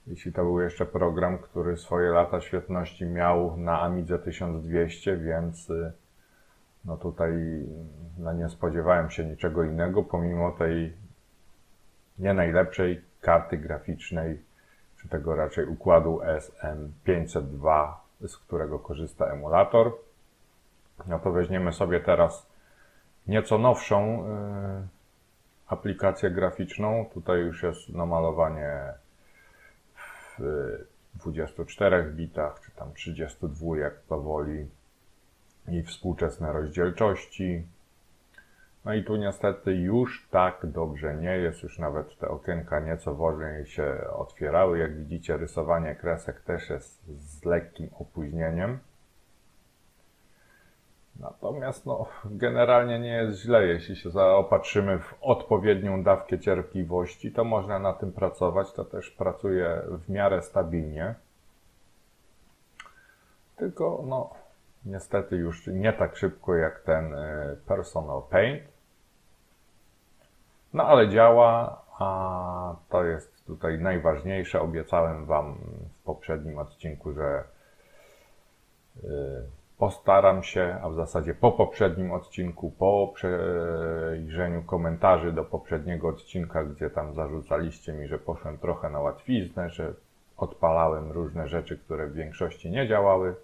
jeśli 0.08 0.34
to 0.34 0.44
był 0.44 0.62
jeszcze 0.62 0.86
program, 0.86 1.38
który 1.38 1.78
swoje 1.78 2.10
lata 2.10 2.42
świetności 2.42 3.06
miał 3.06 3.58
na 3.58 3.82
Amidze 3.82 4.20
1200, 4.20 5.18
więc 5.18 5.70
y, 5.70 5.92
no 6.86 6.98
tutaj 6.98 7.32
no 8.18 8.34
nie 8.34 8.50
spodziewałem 8.50 9.10
się 9.10 9.26
niczego 9.26 9.64
innego, 9.64 10.04
pomimo 10.04 10.52
tej 10.52 10.94
nie 12.20 12.34
najlepszej 12.34 13.02
karty 13.22 13.58
graficznej, 13.58 14.42
czy 14.98 15.10
tego 15.10 15.36
raczej 15.36 15.66
układu 15.66 16.22
SM502, 16.64 17.94
z 18.28 18.38
którego 18.38 18.80
korzysta 18.80 19.26
emulator. 19.26 19.92
No 21.08 21.20
to 21.20 21.32
weźmiemy 21.32 21.74
sobie 21.74 22.00
teraz 22.00 22.48
nieco 23.28 23.58
nowszą 23.58 24.26
y, 24.26 24.88
aplikację 25.68 26.32
graficzną. 26.32 27.10
Tutaj 27.14 27.40
już 27.40 27.64
jest 27.64 27.90
namalowanie 27.90 28.94
w 29.96 30.42
24 31.16 32.04
bitach, 32.04 32.60
czy 32.66 32.72
tam 32.72 32.94
32, 32.94 33.78
jak 33.78 34.00
to 34.00 34.22
woli, 34.22 34.68
i 35.68 35.84
współczesne 35.84 36.54
rozdzielczości. 36.54 37.64
No 38.88 38.94
i 38.94 39.04
tu 39.04 39.16
niestety 39.16 39.76
już 39.76 40.28
tak 40.32 40.66
dobrze 40.66 41.16
nie 41.16 41.38
jest, 41.38 41.64
już 41.64 41.80
nawet 41.80 42.18
te 42.18 42.28
okienka 42.28 42.80
nieco 42.80 43.16
wolniej 43.16 43.66
się 43.66 44.08
otwierały. 44.16 44.80
Jak 44.80 44.98
widzicie, 44.98 45.38
rysowanie 45.38 45.96
kresek 45.96 46.42
też 46.42 46.70
jest 46.70 47.06
z 47.08 47.46
lekkim 47.46 47.90
opóźnieniem. 48.00 48.80
Natomiast 51.20 51.86
no, 51.86 52.06
generalnie 52.26 53.00
nie 53.00 53.14
jest 53.14 53.40
źle. 53.40 53.68
Jeśli 53.68 53.96
się 53.96 54.10
zaopatrzymy 54.10 55.00
w 55.00 55.16
odpowiednią 55.22 56.04
dawkę 56.04 56.40
cierpliwości, 56.40 57.32
to 57.32 57.44
można 57.44 57.80
na 57.80 57.94
tym 57.94 58.12
pracować. 58.14 58.74
To 58.74 58.86
też 58.86 59.10
pracuje 59.10 59.82
w 59.90 60.10
miarę 60.10 60.42
stabilnie. 60.42 61.16
Tylko 63.56 64.04
no, 64.08 64.34
niestety 64.86 65.36
już 65.36 65.68
nie 65.68 65.94
tak 65.94 66.18
szybko 66.18 66.56
jak 66.56 66.80
ten 66.80 67.14
y, 67.14 67.58
Personal 67.68 68.22
Paint. 68.30 68.77
No 70.74 70.84
ale 70.84 71.10
działa, 71.10 71.82
a 72.00 72.76
to 72.90 73.04
jest 73.04 73.46
tutaj 73.46 73.80
najważniejsze. 73.80 74.62
Obiecałem 74.62 75.26
Wam 75.26 75.56
w 76.02 76.04
poprzednim 76.04 76.60
odcinku, 76.60 77.14
że 77.14 77.44
y, 79.04 79.08
postaram 79.78 80.44
się, 80.44 80.80
a 80.84 80.90
w 80.90 80.96
zasadzie 80.96 81.34
po 81.34 81.52
poprzednim 81.52 82.12
odcinku, 82.12 82.72
po 82.80 83.14
przejrzeniu 83.16 84.64
komentarzy 84.64 85.32
do 85.32 85.44
poprzedniego 85.44 86.08
odcinka, 86.08 86.64
gdzie 86.64 86.90
tam 86.90 87.14
zarzucaliście 87.14 87.94
mi, 87.94 88.08
że 88.08 88.20
poszłem 88.20 88.58
trochę 88.58 88.90
na 88.90 89.00
łatwiznę, 89.00 89.70
że 89.70 89.94
odpalałem 90.38 91.12
różne 91.12 91.48
rzeczy, 91.48 91.78
które 91.78 92.08
w 92.08 92.14
większości 92.14 92.72
nie 92.72 92.88
działały, 92.88 93.36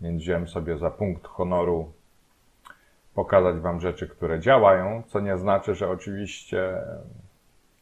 więc 0.00 0.22
wziąłem 0.22 0.48
sobie 0.48 0.78
za 0.78 0.90
punkt 0.90 1.26
honoru 1.26 1.92
pokazać 3.18 3.60
Wam 3.60 3.80
rzeczy, 3.80 4.08
które 4.08 4.40
działają, 4.40 5.02
co 5.06 5.20
nie 5.20 5.38
znaczy, 5.38 5.74
że 5.74 5.90
oczywiście 5.90 6.82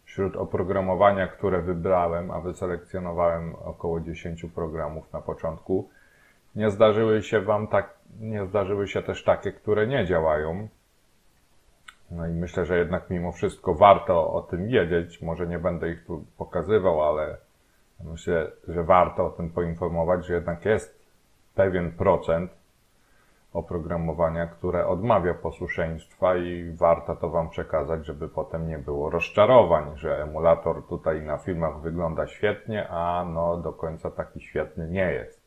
wśród 0.05 0.37
oprogramowania, 0.37 1.27
które 1.27 1.63
wybrałem, 1.63 2.31
a 2.31 2.41
wyselekcjonowałem 2.41 3.55
około 3.55 4.01
10 4.01 4.47
programów 4.55 5.13
na 5.13 5.21
początku, 5.21 5.89
nie 6.55 6.71
zdarzyły 6.71 7.23
się 7.23 7.41
Wam 7.41 7.67
tak, 7.67 7.95
nie 8.21 8.47
zdarzyły 8.47 8.89
się 8.89 9.03
też 9.03 9.25
takie, 9.25 9.53
które 9.53 9.87
nie 9.87 10.07
działają. 10.07 10.69
No 12.11 12.27
i 12.27 12.31
myślę, 12.31 12.67
że 12.67 12.79
jednak 12.79 13.11
mimo 13.11 13.33
wszystko 13.33 13.75
warto 13.75 14.33
o 14.33 14.43
tym 14.43 14.69
wiedzieć. 14.69 15.23
Może 15.23 15.47
nie 15.47 15.59
będę 15.59 15.91
ich 15.91 16.05
tu 16.07 16.25
pokazywał, 16.39 17.03
ale 17.03 17.37
myślę, 18.05 18.51
że 18.69 18.85
warto 18.85 19.27
o 19.27 19.31
tym 19.31 19.51
poinformować, 19.51 20.27
że 20.27 20.35
jednak 20.35 20.65
jest 20.65 21.07
pewien 21.55 21.93
procent 21.93 22.51
oprogramowania, 23.57 24.47
które 24.47 24.87
odmawia 24.87 25.35
posłuszeństwa 25.35 26.37
i 26.37 26.73
warto 26.77 27.17
to 27.17 27.31
Wam 27.31 27.49
przekazać, 27.49 28.07
żeby 28.07 28.29
potem 28.29 28.69
nie 28.69 28.79
było 28.79 29.11
rozczarowań, 29.11 29.97
że 29.97 30.23
emulator 30.23 30.87
tutaj 30.87 31.23
na 31.23 31.39
filmach 31.39 31.81
wygląda 31.81 32.27
świetnie, 32.27 32.89
a 32.89 33.25
no 33.25 33.57
do 33.57 33.73
końca 33.73 34.11
taki 34.11 34.41
świetny 34.41 34.89
nie 34.89 35.13
jest. 35.13 35.47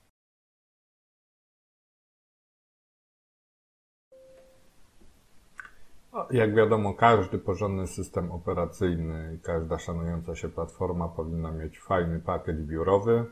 No, 6.13 6.27
jak 6.31 6.55
wiadomo, 6.55 6.93
każdy 6.93 7.39
porządny 7.39 7.87
system 7.87 8.31
operacyjny 8.31 9.33
i 9.35 9.39
każda 9.39 9.79
szanująca 9.79 10.35
się 10.35 10.49
platforma 10.49 11.07
powinna 11.07 11.51
mieć 11.51 11.79
fajny 11.79 12.19
pakiet 12.19 12.65
biurowy. 12.65 13.25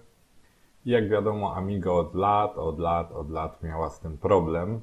Jak 0.88 1.10
wiadomo, 1.10 1.56
Amiga 1.56 1.92
od 1.92 2.16
lat, 2.16 2.58
od 2.58 2.80
lat, 2.80 3.12
od 3.12 3.30
lat 3.30 3.64
miała 3.64 3.90
z 3.90 4.00
tym 4.00 4.18
problem. 4.18 4.82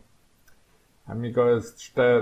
Amiga 1.07 1.43
S4 1.43 2.21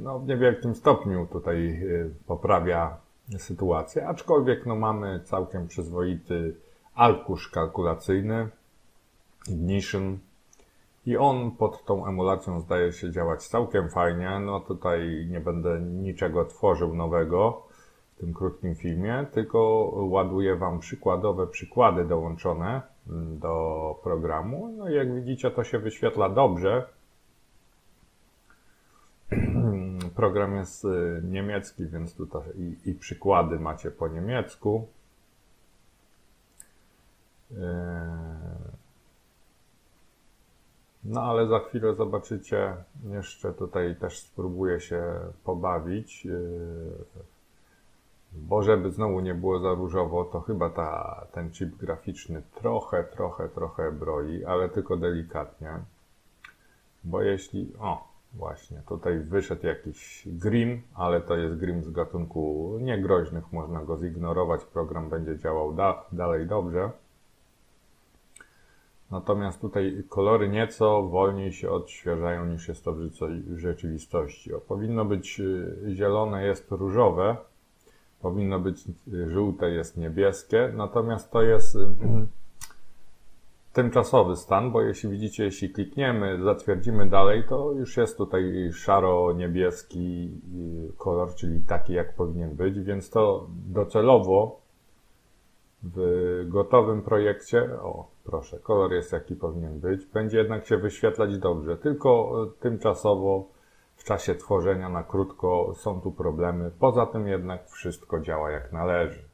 no, 0.00 0.18
w 0.18 0.26
niewielkim 0.26 0.74
stopniu 0.74 1.26
tutaj 1.32 1.58
y, 1.58 2.14
poprawia 2.26 2.96
sytuację, 3.38 4.08
aczkolwiek 4.08 4.66
no, 4.66 4.76
mamy 4.76 5.20
całkiem 5.24 5.68
przyzwoity 5.68 6.56
arkusz 6.94 7.48
kalkulacyjny, 7.48 8.48
Ignition, 9.48 10.18
i 11.06 11.16
on 11.16 11.50
pod 11.50 11.84
tą 11.84 12.06
emulacją 12.06 12.60
zdaje 12.60 12.92
się 12.92 13.10
działać 13.10 13.46
całkiem 13.46 13.88
fajnie. 13.88 14.40
No 14.40 14.60
tutaj 14.60 15.26
nie 15.30 15.40
będę 15.40 15.80
niczego 15.80 16.44
tworzył 16.44 16.94
nowego 16.94 17.62
w 18.16 18.20
tym 18.20 18.34
krótkim 18.34 18.74
filmie, 18.74 19.26
tylko 19.32 19.90
ładuję 19.94 20.56
Wam 20.56 20.78
przykładowe 20.78 21.46
przykłady 21.46 22.04
dołączone 22.04 22.91
do 23.06 23.94
programu. 24.02 24.74
No 24.78 24.88
jak 24.88 25.14
widzicie, 25.14 25.50
to 25.50 25.64
się 25.64 25.78
wyświetla 25.78 26.28
dobrze. 26.28 26.88
Program 30.16 30.56
jest 30.56 30.84
y, 30.84 31.20
niemiecki, 31.24 31.86
więc 31.86 32.14
tutaj 32.14 32.42
i, 32.56 32.90
i 32.90 32.94
przykłady 32.94 33.60
macie 33.60 33.90
po 33.90 34.08
niemiecku. 34.08 34.88
Yy 37.50 37.58
no 41.04 41.22
ale 41.22 41.46
za 41.46 41.58
chwilę 41.58 41.94
zobaczycie, 41.94 42.74
jeszcze 43.10 43.52
tutaj 43.52 43.96
też 43.96 44.18
spróbuję 44.18 44.80
się 44.80 45.02
pobawić. 45.44 46.26
Bo 48.34 48.62
żeby 48.62 48.90
znowu 48.90 49.20
nie 49.20 49.34
było 49.34 49.58
za 49.58 49.74
różowo, 49.74 50.24
to 50.24 50.40
chyba 50.40 50.70
ta, 50.70 51.26
ten 51.32 51.50
chip 51.50 51.76
graficzny 51.76 52.42
trochę, 52.54 53.04
trochę, 53.04 53.48
trochę 53.48 53.92
broi, 53.92 54.44
ale 54.44 54.68
tylko 54.68 54.96
delikatnie. 54.96 55.70
Bo 57.04 57.22
jeśli, 57.22 57.72
o 57.78 58.12
właśnie, 58.32 58.82
tutaj 58.88 59.18
wyszedł 59.18 59.66
jakiś 59.66 60.28
Grim, 60.32 60.82
ale 60.94 61.20
to 61.20 61.36
jest 61.36 61.56
Grim 61.56 61.84
z 61.84 61.90
gatunku 61.90 62.76
niegroźnych, 62.80 63.52
można 63.52 63.84
go 63.84 63.96
zignorować, 63.96 64.64
program 64.64 65.08
będzie 65.08 65.38
działał 65.38 65.72
da, 65.72 66.04
dalej 66.12 66.46
dobrze. 66.46 66.90
Natomiast 69.10 69.60
tutaj 69.60 70.04
kolory 70.08 70.48
nieco 70.48 71.02
wolniej 71.02 71.52
się 71.52 71.70
odświeżają 71.70 72.46
niż 72.46 72.68
jest 72.68 72.84
to 72.84 72.92
w 72.92 73.10
rzeczywistości. 73.56 74.54
O, 74.54 74.60
powinno 74.60 75.04
być 75.04 75.40
y, 75.40 75.76
zielone, 75.94 76.46
jest 76.46 76.70
różowe, 76.70 77.36
powinno 78.22 78.58
być 78.58 78.84
y, 78.88 79.30
żółte, 79.30 79.70
jest 79.70 79.96
niebieskie, 79.96 80.72
natomiast 80.76 81.30
to 81.30 81.42
jest 81.42 81.74
y, 81.74 81.78
tymczasowy 83.72 84.36
stan, 84.36 84.72
bo 84.72 84.82
jeśli 84.82 85.10
widzicie, 85.10 85.44
jeśli 85.44 85.70
klikniemy, 85.70 86.42
zatwierdzimy 86.42 87.06
dalej, 87.06 87.44
to 87.48 87.72
już 87.72 87.96
jest 87.96 88.16
tutaj 88.16 88.70
szaro-niebieski 88.72 90.30
kolor, 90.98 91.34
czyli 91.34 91.60
taki 91.60 91.92
jak 91.92 92.14
powinien 92.14 92.50
być, 92.56 92.80
więc 92.80 93.10
to 93.10 93.46
docelowo 93.68 94.60
w 95.82 95.98
gotowym 96.48 97.02
projekcie, 97.02 97.68
o 97.82 98.06
proszę, 98.24 98.58
kolor 98.58 98.92
jest 98.92 99.12
jaki 99.12 99.36
powinien 99.36 99.80
być, 99.80 100.06
będzie 100.06 100.38
jednak 100.38 100.66
się 100.66 100.76
wyświetlać 100.76 101.38
dobrze, 101.38 101.76
tylko 101.76 102.32
tymczasowo 102.60 103.48
w 104.02 104.04
czasie 104.04 104.34
tworzenia 104.34 104.88
na 104.88 105.02
krótko 105.02 105.74
są 105.74 106.00
tu 106.00 106.12
problemy, 106.12 106.70
poza 106.78 107.06
tym 107.06 107.28
jednak 107.28 107.68
wszystko 107.68 108.20
działa 108.20 108.50
jak 108.50 108.72
należy. 108.72 109.28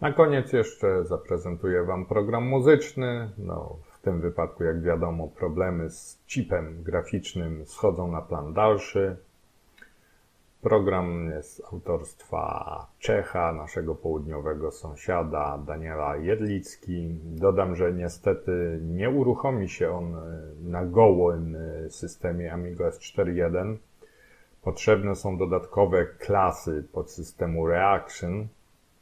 Na 0.00 0.12
koniec 0.12 0.52
jeszcze 0.52 1.04
zaprezentuję 1.04 1.84
Wam 1.84 2.06
program 2.06 2.44
muzyczny. 2.44 3.30
No, 3.38 3.78
w 3.84 3.98
tym 4.00 4.20
wypadku, 4.20 4.64
jak 4.64 4.82
wiadomo, 4.82 5.28
problemy 5.28 5.90
z 5.90 6.24
chipem 6.26 6.82
graficznym 6.82 7.66
schodzą 7.66 8.12
na 8.12 8.22
plan 8.22 8.52
dalszy. 8.52 9.16
Program 10.64 11.30
jest 11.30 11.62
autorstwa 11.72 12.86
Czecha, 12.98 13.52
naszego 13.52 13.94
południowego 13.94 14.70
sąsiada 14.70 15.58
Daniela 15.66 16.16
Jedlicki. 16.16 17.08
Dodam, 17.24 17.76
że 17.76 17.92
niestety 17.92 18.80
nie 18.82 19.10
uruchomi 19.10 19.68
się 19.68 19.90
on 19.90 20.16
na 20.62 20.84
gołym 20.84 21.56
systemie 21.88 22.52
Amiga 22.52 22.90
S4.1. 22.90 23.76
Potrzebne 24.62 25.14
są 25.14 25.36
dodatkowe 25.36 26.06
klasy 26.06 26.84
podsystemu 26.92 27.66
Reaction, 27.66 28.48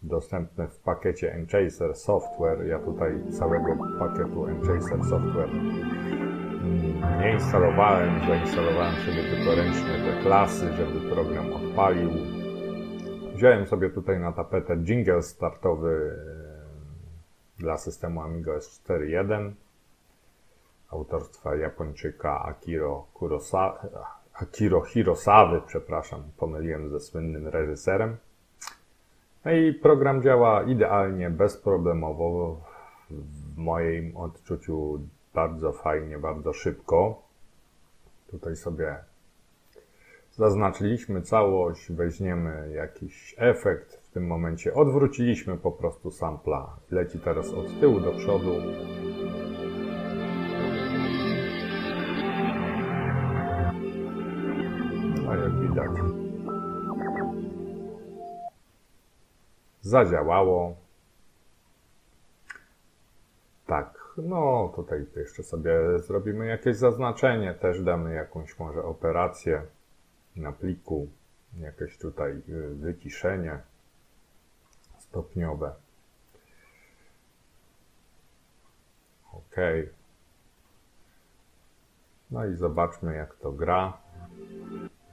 dostępne 0.03 0.68
w 0.68 0.79
pakiecie 0.79 1.35
Enchaser 1.35 1.94
Software. 1.94 2.66
Ja 2.66 2.79
tutaj 2.79 3.12
całego 3.31 3.77
pakietu 3.98 4.46
Enchaser 4.46 5.05
Software 5.05 5.51
nie 7.20 7.33
instalowałem, 7.33 8.20
zainstalowałem 8.29 8.94
sobie 8.94 9.22
tylko 9.22 9.55
ręcznie 9.55 9.98
te 10.05 10.22
klasy, 10.22 10.72
żeby 10.72 11.11
program 11.14 11.53
odpalił. 11.53 12.11
Wziąłem 13.35 13.66
sobie 13.66 13.90
tutaj 13.90 14.20
na 14.20 14.33
tapetę 14.33 14.77
jingle 14.77 15.22
startowy 15.22 16.16
e, 17.59 17.62
dla 17.62 17.79
systemu 17.79 18.20
Amiga 18.20 18.53
S4.1 18.53 19.51
autorstwa 20.90 21.57
Japończyka 21.57 22.42
Akiro 22.42 23.07
Kurosawa, 23.14 23.88
Akiro 24.35 24.81
Hirosawy, 24.81 25.61
przepraszam, 25.66 26.22
pomyliłem 26.37 26.90
ze 26.90 27.01
słynnym 27.01 27.48
reżyserem. 27.48 28.16
No 29.44 29.53
i 29.53 29.72
program 29.72 30.22
działa 30.22 30.62
idealnie, 30.62 31.31
bezproblemowo, 31.31 32.61
w 33.11 33.57
moim 33.57 34.16
odczuciu 34.16 35.01
bardzo 35.35 35.73
fajnie, 35.73 36.18
bardzo 36.18 36.53
szybko. 36.53 37.23
Tutaj 38.31 38.57
sobie 38.57 38.97
zaznaczyliśmy 40.31 41.23
całość, 41.23 41.92
weźmiemy 41.92 42.73
jakiś 42.75 43.35
efekt, 43.38 43.95
w 43.97 44.11
tym 44.11 44.27
momencie 44.27 44.75
odwróciliśmy 44.75 45.57
po 45.57 45.73
prostu 45.73 46.11
sampla. 46.11 46.77
Leci 46.90 47.18
teraz 47.18 47.53
od 47.53 47.81
tyłu 47.81 48.01
do 48.01 48.12
przodu. 48.12 48.55
A 55.31 55.37
jak 55.37 55.61
widać, 55.61 55.90
zadziałało. 59.81 60.77
Tak, 63.66 64.02
no 64.16 64.72
tutaj 64.77 65.07
jeszcze 65.16 65.42
sobie 65.42 65.98
zrobimy 65.98 66.46
jakieś 66.46 66.77
zaznaczenie, 66.77 67.55
też 67.55 67.83
damy 67.83 68.14
jakąś 68.14 68.59
może 68.59 68.83
operację 68.83 69.62
na 70.37 70.53
pliku, 70.53 71.09
jakieś 71.61 71.98
tutaj 71.98 72.42
y, 72.48 72.75
wyciszenie 72.75 73.59
stopniowe. 74.98 75.75
OK. 79.33 79.57
No 82.31 82.46
i 82.46 82.55
zobaczmy 82.55 83.14
jak 83.14 83.35
to 83.35 83.53
gra. 83.53 83.98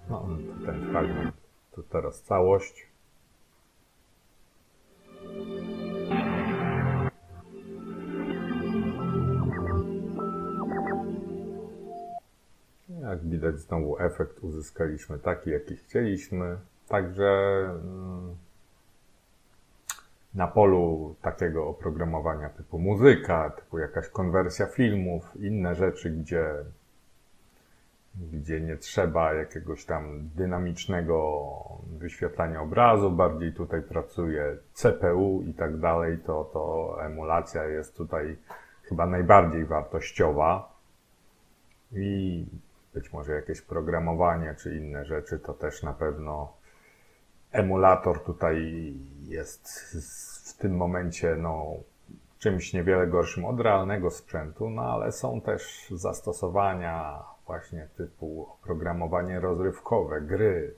No, 0.09 0.27
ten 0.65 0.91
fragment, 0.91 1.35
to 1.71 1.83
teraz 1.83 2.21
całość. 2.21 2.88
Jak 13.10 13.19
widać, 13.19 13.60
znowu 13.60 14.00
efekt 14.00 14.39
uzyskaliśmy 14.39 15.19
taki, 15.19 15.50
jaki 15.50 15.76
chcieliśmy. 15.76 16.58
Także 16.88 17.60
mm, 17.69 18.36
na 20.34 20.48
polu 20.48 21.15
takiego 21.22 21.67
oprogramowania 21.67 22.50
typu 22.50 22.80
muzyka, 22.80 23.50
typu 23.50 23.80
jakaś 23.80 24.08
konwersja 24.10 24.65
filmów, 24.65 25.36
inne 25.39 25.76
rzeczy, 25.76 26.12
gdzie, 26.12 26.45
gdzie 28.15 28.62
nie 28.62 28.78
trzeba 28.78 29.34
jakiegoś 29.34 29.86
tam 29.86 30.30
dynamicznego 30.36 31.43
wyświetlania 31.98 32.62
obrazu, 32.62 33.12
bardziej 33.12 33.54
tutaj 33.54 33.82
pracuje 33.82 34.58
CPU 34.74 35.43
i 35.48 35.54
tak 35.54 35.78
dalej, 35.78 36.17
to, 36.17 36.50
to 36.54 36.98
emulacja 37.06 37.63
jest 37.63 37.98
tutaj 37.98 38.38
chyba 38.84 39.06
najbardziej 39.06 39.65
wartościowa. 39.65 40.80
I 41.91 42.45
być 42.93 43.13
może 43.13 43.34
jakieś 43.34 43.62
programowanie 43.62 44.56
czy 44.56 44.78
inne 44.78 45.06
rzeczy, 45.06 45.39
to 45.39 45.54
też 45.54 45.84
na 45.84 45.93
pewno 45.93 46.54
emulator 47.52 48.23
tutaj 48.23 48.93
jest 49.28 49.69
w 50.49 50.58
tym 50.58 50.75
momencie 50.78 51.36
no, 51.36 51.75
czymś 52.39 52.73
niewiele 52.73 53.08
gorszym 53.08 53.45
od 53.45 53.60
realnego 53.60 54.12
sprzętu, 54.12 54.69
no 54.69 54.82
ale 54.82 55.12
są 55.12 55.41
też 55.41 55.88
zastosowania 55.91 57.23
właśnie 57.45 57.88
typu 57.97 58.47
oprogramowanie 58.49 59.39
rozrywkowe, 59.39 60.21
gry, 60.21 60.75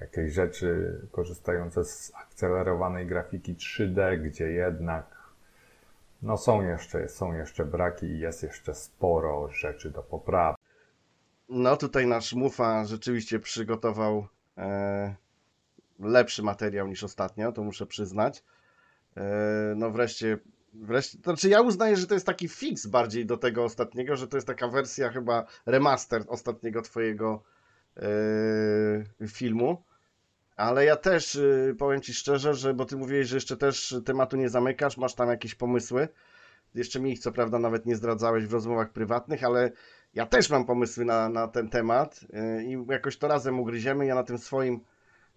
jakieś 0.00 0.32
rzeczy 0.32 1.00
korzystające 1.12 1.84
z 1.84 2.12
akcelerowanej 2.14 3.06
grafiki 3.06 3.54
3D, 3.54 4.18
gdzie 4.18 4.52
jednak 4.52 5.20
no 6.22 6.36
są 6.36 6.62
jeszcze, 6.62 7.08
są 7.08 7.32
jeszcze 7.32 7.64
braki 7.64 8.06
i 8.06 8.18
jest 8.18 8.42
jeszcze 8.42 8.74
sporo 8.74 9.48
rzeczy 9.48 9.90
do 9.90 10.02
poprawy. 10.02 10.59
No 11.50 11.76
tutaj 11.76 12.06
nasz 12.06 12.32
Mufa 12.32 12.84
rzeczywiście 12.84 13.40
przygotował 13.40 14.26
e, 14.58 15.14
lepszy 15.98 16.42
materiał 16.42 16.88
niż 16.88 17.04
ostatnio, 17.04 17.52
to 17.52 17.62
muszę 17.62 17.86
przyznać. 17.86 18.42
E, 19.16 19.22
no 19.76 19.90
wreszcie, 19.90 20.38
wreszcie, 20.74 21.18
znaczy 21.18 21.48
ja 21.48 21.60
uznaję, 21.60 21.96
że 21.96 22.06
to 22.06 22.14
jest 22.14 22.26
taki 22.26 22.48
fix 22.48 22.86
bardziej 22.86 23.26
do 23.26 23.36
tego 23.36 23.64
ostatniego, 23.64 24.16
że 24.16 24.28
to 24.28 24.36
jest 24.36 24.46
taka 24.46 24.68
wersja 24.68 25.10
chyba 25.10 25.46
remaster 25.66 26.24
ostatniego 26.28 26.82
twojego 26.82 27.42
e, 27.96 29.28
filmu. 29.28 29.82
Ale 30.56 30.84
ja 30.84 30.96
też 30.96 31.34
y, 31.34 31.74
powiem 31.78 32.00
Ci 32.00 32.14
szczerze, 32.14 32.54
że 32.54 32.74
bo 32.74 32.84
Ty 32.84 32.96
mówiłeś, 32.96 33.28
że 33.28 33.36
jeszcze 33.36 33.56
też 33.56 33.94
tematu 34.04 34.36
nie 34.36 34.48
zamykasz, 34.48 34.96
masz 34.96 35.14
tam 35.14 35.28
jakieś 35.28 35.54
pomysły. 35.54 36.08
Jeszcze 36.74 37.00
mi 37.00 37.12
ich 37.12 37.18
co 37.18 37.32
prawda 37.32 37.58
nawet 37.58 37.86
nie 37.86 37.96
zdradzałeś 37.96 38.46
w 38.46 38.52
rozmowach 38.52 38.92
prywatnych, 38.92 39.44
ale 39.44 39.72
ja 40.14 40.26
też 40.26 40.50
mam 40.50 40.66
pomysły 40.66 41.04
na, 41.04 41.28
na 41.28 41.48
ten 41.48 41.68
temat 41.68 42.20
y, 42.58 42.64
i 42.64 42.92
jakoś 42.92 43.16
to 43.16 43.28
razem 43.28 43.60
ugryziemy. 43.60 44.06
Ja 44.06 44.14
na 44.14 44.22
tym 44.22 44.38
swoim 44.38 44.80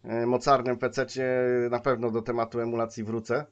y, 0.05 0.25
mocarnym 0.25 0.77
PC-cie 0.77 1.27
na 1.71 1.79
pewno 1.79 2.11
do 2.11 2.21
tematu 2.21 2.59
emulacji 2.59 3.03
wrócę 3.03 3.45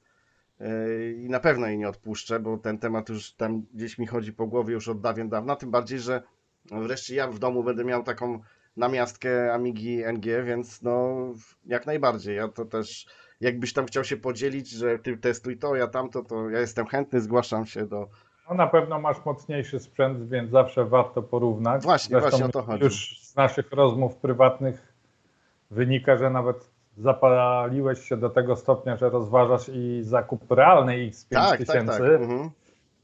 y, 0.61 1.15
i 1.17 1.29
na 1.29 1.39
pewno 1.39 1.67
jej 1.67 1.77
nie 1.77 1.89
odpuszczę, 1.89 2.39
bo 2.39 2.57
ten 2.57 2.77
temat 2.77 3.09
już 3.09 3.33
tam 3.33 3.65
gdzieś 3.73 3.97
mi 3.97 4.07
chodzi 4.07 4.33
po 4.33 4.47
głowie 4.47 4.73
już 4.73 4.87
od 4.87 5.01
dawien 5.01 5.29
dawna, 5.29 5.55
tym 5.55 5.71
bardziej, 5.71 5.99
że 5.99 6.23
wreszcie 6.71 7.15
ja 7.15 7.27
w 7.27 7.39
domu 7.39 7.63
będę 7.63 7.83
miał 7.85 8.03
taką 8.03 8.39
namiastkę 8.77 9.53
Amigi 9.53 10.03
NG, 10.13 10.43
więc 10.45 10.81
no 10.81 11.17
jak 11.65 11.85
najbardziej. 11.85 12.35
Ja 12.35 12.47
to 12.47 12.65
też, 12.65 13.05
jakbyś 13.41 13.73
tam 13.73 13.85
chciał 13.85 14.03
się 14.03 14.17
podzielić, 14.17 14.69
że 14.69 14.99
ty 14.99 15.17
testuj 15.17 15.57
to, 15.57 15.75
ja 15.75 15.87
tamto, 15.87 16.23
to 16.23 16.49
ja 16.49 16.59
jestem 16.59 16.87
chętny, 16.87 17.21
zgłaszam 17.21 17.65
się 17.65 17.87
do, 17.87 18.09
No 18.51 18.57
na 18.57 18.67
pewno 18.67 18.99
masz 18.99 19.25
mocniejszy 19.25 19.79
sprzęt, 19.79 20.29
więc 20.29 20.51
zawsze 20.51 20.85
warto 20.85 21.21
porównać. 21.21 21.83
Właśnie, 21.83 22.19
właśnie 22.19 22.45
o 22.45 22.49
to 22.49 22.61
chodzi. 22.61 22.83
Już 22.83 23.19
z 23.21 23.35
naszych 23.35 23.71
rozmów 23.71 24.15
prywatnych 24.15 24.93
wynika, 25.71 26.17
że 26.17 26.29
nawet 26.29 26.69
zapaliłeś 26.97 27.99
się 28.09 28.17
do 28.17 28.29
tego 28.29 28.55
stopnia, 28.55 28.97
że 28.97 29.09
rozważasz 29.09 29.69
i 29.73 29.99
zakup 30.03 30.51
realnej 30.51 31.11
X5000, 31.11 31.25
Tak, 31.29 31.59
tak, 31.65 31.85
tak. 31.85 32.01
Mhm. 32.01 32.49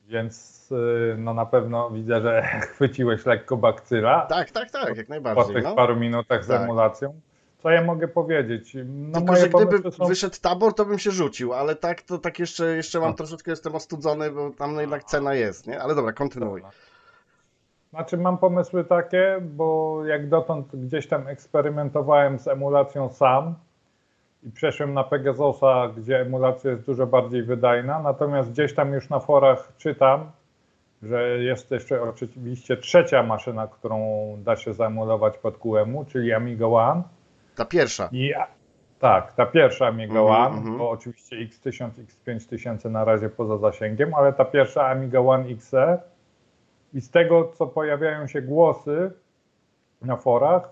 więc 0.07 0.67
y, 0.71 1.15
no 1.17 1.33
na 1.33 1.45
pewno 1.45 1.89
widzę, 1.89 2.21
że 2.21 2.41
chwyciłeś 2.73 3.25
lekko 3.25 3.57
bakcyla 3.57 4.21
Tak, 4.25 4.51
tak, 4.51 4.71
tak, 4.71 4.97
jak 4.97 5.07
po 5.07 5.13
najbardziej. 5.13 5.55
tych 5.55 5.63
No. 5.63 5.75
paru 5.75 5.95
minutach 5.95 6.45
z 6.45 6.47
Tak. 6.47 6.61
emulacją. 6.61 7.19
Co 7.57 7.69
ja 7.69 7.83
mogę 7.83 8.07
powiedzieć? 8.07 8.77
No 8.85 9.19
Tylko, 9.19 9.35
że 9.35 9.49
gdyby 9.49 9.91
są... 9.91 10.05
wyszedł 10.05 10.35
tabor, 10.41 10.73
to 10.73 10.85
bym 10.85 10.99
się 10.99 11.11
rzucił, 11.11 11.53
ale 11.53 11.75
tak, 11.75 12.01
to 12.01 12.17
tak 12.17 12.39
jeszcze, 12.39 12.75
jeszcze 12.75 12.99
mam 12.99 13.13
troszeczkę, 13.13 13.51
jestem 13.51 13.75
ostudzony, 13.75 14.31
bo 14.31 14.49
tam 14.49 14.75
no 14.75 14.81
jednak 14.81 15.03
cena 15.03 15.33
jest, 15.33 15.67
nie? 15.67 15.81
Ale 15.81 15.95
dobra, 15.95 16.13
kontynuuj. 16.13 16.61
Znaczy 17.89 18.17
mam 18.17 18.37
pomysły 18.37 18.83
takie, 18.83 19.37
bo 19.41 20.01
jak 20.05 20.29
dotąd 20.29 20.75
gdzieś 20.75 21.07
tam 21.07 21.27
eksperymentowałem 21.27 22.39
z 22.39 22.47
emulacją 22.47 23.09
sam 23.09 23.55
i 24.43 24.51
przeszłem 24.51 24.93
na 24.93 25.03
Pegasusa, 25.03 25.87
gdzie 25.97 26.19
emulacja 26.21 26.71
jest 26.71 26.85
dużo 26.85 27.07
bardziej 27.07 27.43
wydajna, 27.43 27.99
natomiast 27.99 28.51
gdzieś 28.51 28.75
tam 28.75 28.93
już 28.93 29.09
na 29.09 29.19
forach 29.19 29.73
czytam, 29.77 30.31
że 31.03 31.43
jest 31.43 31.71
jeszcze 31.71 32.01
oczywiście 32.01 32.77
trzecia 32.77 33.23
maszyna, 33.23 33.67
którą 33.67 33.99
da 34.43 34.55
się 34.55 34.73
zaemulować 34.73 35.37
pod 35.37 35.57
QEMU, 35.57 36.05
czyli 36.05 36.33
Amiga 36.33 36.65
One. 36.65 37.03
Ta 37.57 37.65
pierwsza. 37.65 38.09
I 38.11 38.33
tak, 38.99 39.33
ta 39.33 39.45
pierwsza 39.45 39.87
Amiga 39.87 40.19
Mhm, 40.19 40.41
One, 40.41 40.57
mhm. 40.57 40.77
bo 40.77 40.89
oczywiście 40.89 41.35
X1000, 41.35 41.89
X5000 42.25 42.91
na 42.91 43.05
razie 43.05 43.29
poza 43.29 43.57
zasięgiem, 43.57 44.13
ale 44.13 44.33
ta 44.33 44.45
pierwsza 44.45 44.87
Amiga 44.87 45.19
One 45.19 45.49
XE 45.49 45.99
I 46.93 47.01
z 47.01 47.11
tego, 47.11 47.51
co 47.53 47.67
pojawiają 47.67 48.27
się 48.27 48.41
głosy 48.41 49.11
na 50.01 50.17
forach, 50.17 50.69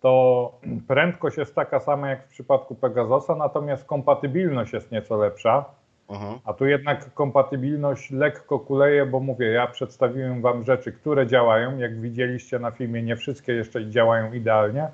to 0.00 0.52
prędkość 0.88 1.36
jest 1.36 1.54
taka 1.54 1.80
sama 1.80 2.10
jak 2.10 2.26
w 2.26 2.28
przypadku 2.28 2.74
Pegasusa, 2.74 3.34
natomiast 3.34 3.84
kompatybilność 3.84 4.72
jest 4.72 4.92
nieco 4.92 5.16
lepsza. 5.16 5.64
Mhm. 6.08 6.38
A 6.44 6.52
tu 6.52 6.66
jednak 6.66 7.14
kompatybilność 7.14 8.10
lekko 8.10 8.58
kuleje, 8.58 9.06
bo 9.06 9.20
mówię, 9.20 9.46
ja 9.46 9.66
przedstawiłem 9.66 10.42
Wam 10.42 10.64
rzeczy, 10.64 10.92
które 10.92 11.26
działają. 11.26 11.78
Jak 11.78 12.00
widzieliście 12.00 12.58
na 12.58 12.70
filmie, 12.70 13.02
nie 13.02 13.16
wszystkie 13.16 13.52
jeszcze 13.52 13.90
działają 13.90 14.32
idealnie, 14.32 14.88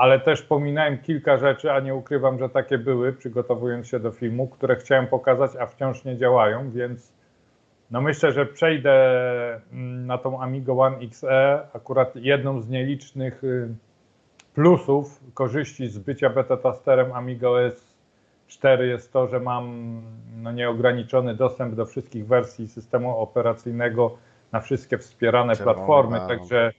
ale 0.00 0.20
też 0.20 0.42
pominąłem 0.42 0.98
kilka 0.98 1.38
rzeczy, 1.38 1.72
a 1.72 1.80
nie 1.80 1.94
ukrywam, 1.94 2.38
że 2.38 2.48
takie 2.48 2.78
były, 2.78 3.12
przygotowując 3.12 3.88
się 3.88 4.00
do 4.00 4.10
filmu, 4.10 4.48
które 4.48 4.76
chciałem 4.76 5.06
pokazać, 5.06 5.50
a 5.60 5.66
wciąż 5.66 6.04
nie 6.04 6.16
działają, 6.16 6.70
więc 6.70 7.12
no 7.90 8.00
myślę, 8.00 8.32
że 8.32 8.46
przejdę 8.46 8.92
mm, 9.72 10.06
na 10.06 10.18
tą 10.18 10.42
Amiga 10.42 10.72
One 10.72 10.96
XE. 10.96 11.60
Akurat 11.72 12.16
jedną 12.16 12.60
z 12.60 12.68
nielicznych 12.68 13.44
y, 13.44 13.68
plusów, 14.54 15.20
korzyści 15.34 15.88
z 15.88 15.98
bycia 15.98 16.30
beta-testerem 16.30 17.12
Amiga 17.14 17.48
OS 17.48 17.94
4 18.48 18.86
jest 18.86 19.12
to, 19.12 19.28
że 19.28 19.40
mam 19.40 19.94
no, 20.36 20.52
nieograniczony 20.52 21.34
dostęp 21.34 21.74
do 21.74 21.86
wszystkich 21.86 22.26
wersji 22.26 22.68
systemu 22.68 23.18
operacyjnego 23.18 24.16
na 24.52 24.60
wszystkie 24.60 24.98
wspierane 24.98 25.56
Czerwony 25.56 25.74
platformy, 25.74 26.20
także 26.28 26.72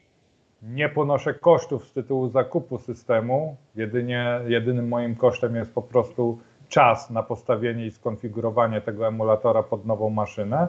nie 0.62 0.90
ponoszę 0.90 1.34
kosztów 1.34 1.88
z 1.88 1.94
tytułu 1.94 2.30
zakupu 2.30 2.78
systemu. 2.78 3.56
Jedynie, 3.76 4.42
jedynym 4.48 4.88
moim 4.88 5.16
kosztem 5.16 5.56
jest 5.56 5.74
po 5.74 5.82
prostu 5.82 6.40
czas 6.68 7.10
na 7.10 7.24
postawienie 7.24 7.86
i 7.86 7.92
skonfigurowanie 7.92 8.82
tego 8.82 9.08
emulatora 9.08 9.64
pod 9.64 9.86
nową 9.86 10.10
maszynę. 10.10 10.68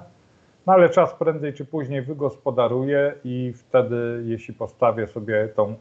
No 0.66 0.72
ale 0.72 0.90
czas 0.90 1.14
prędzej 1.14 1.54
czy 1.54 1.64
później 1.64 2.02
wygospodaruję 2.02 3.14
i 3.24 3.52
wtedy, 3.56 4.22
jeśli 4.24 4.54
postawię 4.54 5.06
sobie 5.06 5.48
tą 5.48 5.76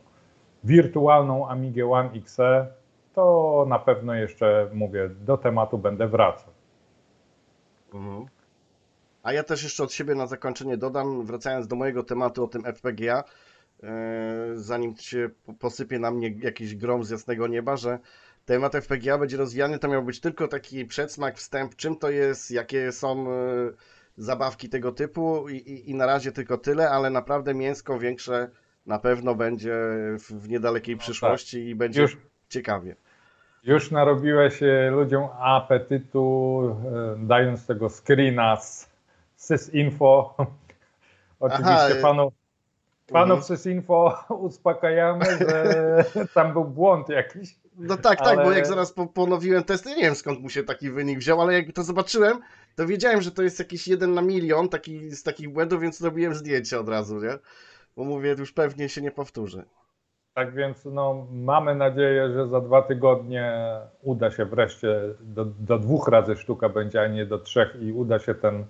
wirtualną 0.63 1.47
Amigę 1.47 1.91
One 1.91 2.09
XE, 2.15 2.67
to 3.13 3.65
na 3.69 3.79
pewno 3.79 4.15
jeszcze 4.15 4.69
mówię, 4.73 5.09
do 5.09 5.37
tematu 5.37 5.77
będę 5.77 6.07
wracał. 6.07 6.49
Mhm. 7.93 8.25
A 9.23 9.33
ja 9.33 9.43
też 9.43 9.63
jeszcze 9.63 9.83
od 9.83 9.93
siebie 9.93 10.15
na 10.15 10.27
zakończenie 10.27 10.77
dodam, 10.77 11.25
wracając 11.25 11.67
do 11.67 11.75
mojego 11.75 12.03
tematu 12.03 12.43
o 12.43 12.47
tym 12.47 12.63
FPGA, 12.63 13.23
zanim 14.55 14.95
się 14.97 15.29
po- 15.45 15.53
posypie 15.53 15.99
na 15.99 16.11
mnie 16.11 16.29
jakiś 16.29 16.75
grom 16.75 17.03
z 17.03 17.09
jasnego 17.09 17.47
nieba, 17.47 17.77
że 17.77 17.99
temat 18.45 18.75
FPGA 18.75 19.17
będzie 19.17 19.37
rozwijany, 19.37 19.79
to 19.79 19.87
miał 19.87 20.03
być 20.03 20.19
tylko 20.19 20.47
taki 20.47 20.85
przedsmak, 20.85 21.37
wstęp, 21.37 21.75
czym 21.75 21.95
to 21.95 22.09
jest, 22.09 22.51
jakie 22.51 22.91
są 22.91 23.31
e, 23.31 23.35
zabawki 24.17 24.69
tego 24.69 24.91
typu 24.91 25.49
i, 25.49 25.55
i, 25.55 25.89
i 25.89 25.95
na 25.95 26.05
razie 26.05 26.31
tylko 26.31 26.57
tyle, 26.57 26.89
ale 26.89 27.09
naprawdę 27.09 27.53
mięsko 27.53 27.99
większe 27.99 28.49
na 28.85 28.99
pewno 28.99 29.35
będzie 29.35 29.73
w, 30.19 30.47
niedalekiej 30.49 30.97
przyszłości 30.97 31.69
i 31.69 31.75
będzie 31.75 32.01
Już, 32.01 32.17
ciekawie. 32.49 32.95
już 33.63 33.91
narobiłeś 33.91 34.63
e, 34.63 34.89
ludziom 34.91 35.29
apetytu, 35.39 36.61
e, 36.85 37.25
dając 37.27 37.65
tego 37.65 37.89
screena 37.89 38.55
z 38.57 38.89
sysinfo. 39.35 40.35
Oczywiście 41.39 41.73
Aha, 41.73 41.89
e, 41.89 42.01
panu, 42.01 42.31
panów 43.11 43.37
Mhm. 43.39 43.57
sysinfo 43.57 44.15
uspokajamy, 44.47 45.25
że 45.25 45.65
tam 46.35 46.53
był 46.53 46.65
błąd 46.65 47.09
jakiś. 47.09 47.55
No 47.77 47.97
tak, 47.97 48.19
tak, 48.19 48.35
bo 48.35 48.41
Ale- 48.43 48.55
jak 48.55 48.67
zaraz 48.67 48.93
po- 48.93 49.07
ponowiłem 49.07 49.63
testy, 49.63 49.89
nie 49.89 50.01
wiem 50.03 50.15
skąd 50.15 50.39
mu 50.41 50.49
się 50.49 50.63
taki 50.63 50.89
wynik 50.91 51.19
wziął, 51.19 51.41
ale 51.41 51.53
jak 51.53 51.71
to 51.73 51.83
zobaczyłem, 51.83 52.39
to 52.75 52.87
wiedziałem, 52.87 53.21
że 53.21 53.31
to 53.31 53.43
jest 53.43 53.59
jakiś 53.59 53.87
jeden 53.87 54.13
na 54.13 54.21
milion 54.21 54.69
taki, 54.69 55.11
z 55.11 55.23
takich 55.23 55.49
błędów, 55.53 55.81
więc 55.81 55.99
zrobiłem 55.99 56.35
zdjęcie 56.35 56.79
od 56.79 56.89
razu, 56.89 57.19
nie? 57.21 57.37
Bo 57.97 58.03
mówię, 58.03 58.35
już 58.39 58.51
pewnie 58.53 58.89
się 58.89 59.01
nie 59.01 59.11
powtórzy. 59.11 59.63
Tak 60.33 60.53
więc 60.55 60.85
no, 60.85 61.27
mamy 61.31 61.75
nadzieję, 61.75 62.31
że 62.33 62.47
za 62.47 62.61
dwa 62.61 62.81
tygodnie 62.81 63.53
uda 64.01 64.31
się 64.31 64.45
wreszcie, 64.45 65.01
do, 65.19 65.45
do 65.45 65.79
dwóch 65.79 66.07
razy 66.07 66.35
sztuka 66.35 66.69
będzie, 66.69 67.01
a 67.01 67.07
nie 67.07 67.25
do 67.25 67.39
trzech 67.39 67.75
i 67.81 67.91
uda 67.91 68.19
się 68.19 68.35
ten 68.35 68.65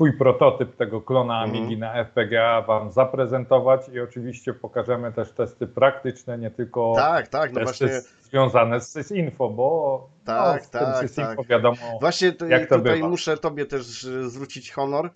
twój 0.00 0.12
prototyp 0.12 0.76
tego 0.76 1.00
klona 1.00 1.44
Mhm. 1.44 1.50
Amigi 1.62 1.78
na 1.78 2.04
FPGA 2.04 2.62
wam 2.62 2.92
zaprezentować 2.92 3.88
i 3.88 4.00
oczywiście 4.00 4.54
pokażemy 4.54 5.12
też 5.12 5.32
testy 5.32 5.66
praktyczne, 5.66 6.38
nie 6.38 6.50
tylko 6.50 6.92
Tak, 6.96 7.28
tak, 7.28 7.52
no 7.52 7.60
testy 7.60 7.86
właśnie, 7.86 8.00
związane 8.22 8.80
z 8.80 8.92
SysInfo, 8.92 9.48
bo 9.50 10.08
Tak, 10.24 10.62
no, 10.62 10.66
z 10.66 10.70
tak, 10.70 11.08
SysInfo 11.08 11.36
tak. 11.36 11.46
wiadomo, 11.46 11.76
właśnie 12.00 12.32
to, 12.32 12.46
jak 12.46 12.68
to 12.68 12.76
tutaj 12.78 12.94
bywa. 12.96 13.08
muszę 13.08 13.36
tobie 13.36 13.66
też 13.66 14.04
e, 14.04 14.30
zwrócić 14.30 14.72
honor, 14.72 15.10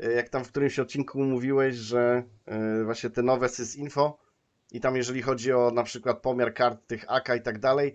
e, 0.00 0.12
jak 0.12 0.28
tam 0.28 0.44
w 0.44 0.48
którymś 0.48 0.78
odcinku 0.78 1.18
mówiłeś, 1.18 1.74
że 1.74 2.22
e, 2.46 2.84
właśnie 2.84 3.10
te 3.10 3.22
nowe 3.22 3.48
sysinfo 3.48 4.18
i 4.72 4.80
tam 4.80 4.96
jeżeli 4.96 5.22
chodzi 5.22 5.52
o 5.52 5.70
na 5.74 5.82
przykład 5.82 6.18
pomiar 6.18 6.54
kart 6.54 6.86
tych 6.86 7.04
AK 7.08 7.28
i 7.36 7.42
tak 7.42 7.58
dalej, 7.58 7.94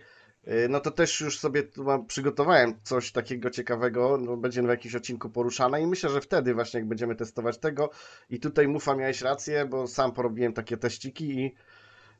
no 0.69 0.79
to 0.79 0.91
też 0.91 1.21
już 1.21 1.39
sobie 1.39 1.63
tu 1.63 1.83
mam, 1.83 2.05
przygotowałem 2.05 2.73
coś 2.83 3.11
takiego 3.11 3.49
ciekawego, 3.49 4.17
no 4.21 4.37
będzie 4.37 4.61
w 4.61 4.67
jakimś 4.67 4.95
odcinku 4.95 5.29
poruszane 5.29 5.81
i 5.81 5.87
myślę, 5.87 6.09
że 6.09 6.21
wtedy 6.21 6.53
właśnie 6.53 6.79
jak 6.79 6.89
będziemy 6.89 7.15
testować 7.15 7.57
tego 7.57 7.89
i 8.29 8.39
tutaj 8.39 8.67
Mufa 8.67 8.95
miałeś 8.95 9.21
rację, 9.21 9.65
bo 9.65 9.87
sam 9.87 10.11
porobiłem 10.11 10.53
takie 10.53 10.77
teściki 10.77 11.39
i 11.39 11.55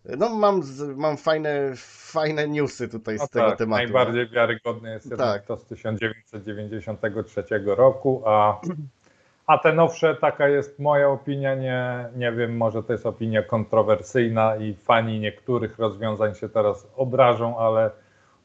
e, 0.06 0.18
no 0.18 0.30
mam, 0.36 0.64
z- 0.64 0.98
mam 0.98 1.18
fajne, 1.18 1.72
fajne 2.12 2.48
newsy 2.48 2.88
tutaj 2.88 3.18
z 3.18 3.22
no 3.22 3.28
tego 3.28 3.50
tak, 3.50 3.58
tematu. 3.58 3.84
najbardziej 3.84 4.30
wiarygodny 4.30 4.92
jest 4.92 5.06
jednak 5.12 5.28
Tak. 5.38 5.46
to 5.46 5.58
z 5.58 5.66
1993 5.66 7.44
roku, 7.66 8.22
a, 8.26 8.62
a 9.48 9.58
te 9.58 9.74
nowsze, 9.74 10.16
taka 10.16 10.48
jest 10.48 10.80
moja 10.80 11.10
opinia, 11.10 11.56
nie, 11.56 12.10
nie 12.16 12.32
wiem, 12.32 12.58
może 12.58 12.84
to 12.84 12.94
jest 12.94 13.06
opinia 13.06 13.44
kontrowersyjna 13.44 14.56
i 14.56 14.74
fani 14.74 15.20
niektórych 15.20 15.80
rozwiązań 15.80 16.36
się 16.36 16.50
teraz 16.50 16.88
obrażą, 16.96 17.58
ale 17.58 17.92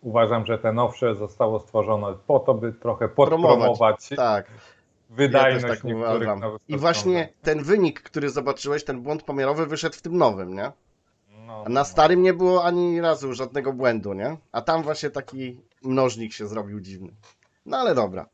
uważam, 0.03 0.47
że 0.47 0.59
te 0.59 0.73
nowsze 0.73 1.15
zostało 1.15 1.61
stworzone 1.61 2.07
po 2.27 2.41
to, 2.41 2.55
by 2.55 2.73
trochę 2.73 3.09
podpromować 3.09 4.09
Tak. 4.17 4.47
wydajność 5.11 5.63
ja 5.63 5.69
tak 5.69 5.85
niektórych 5.85 6.29
nowych 6.41 6.63
I 6.69 6.77
właśnie 6.77 7.29
ten 7.43 7.63
wynik, 7.63 8.03
który 8.03 8.31
zobaczyłeś, 8.31 8.85
ten 8.85 9.03
błąd 9.03 9.23
pomiarowy 9.23 9.67
wyszedł 9.67 9.97
w 9.97 10.03
tym 10.03 10.17
nowym, 10.17 10.55
nie? 10.55 10.73
no, 11.51 11.65
na 11.69 11.85
starym 11.85 12.23
nie 12.23 12.35
było 12.35 12.65
ani 12.65 13.01
razu 13.01 13.35
żadnego 13.35 13.73
błędu, 13.73 14.13
nie? 14.13 14.37
A 14.53 14.61
tam 14.61 14.83
właśnie 14.83 15.11
taki 15.11 15.61
mnożnik 15.83 16.33
się 16.33 16.47
zrobił 16.47 16.81
dziwny. 16.81 17.13
No 17.67 17.77
ale 17.77 17.95
dobra. 17.95 18.27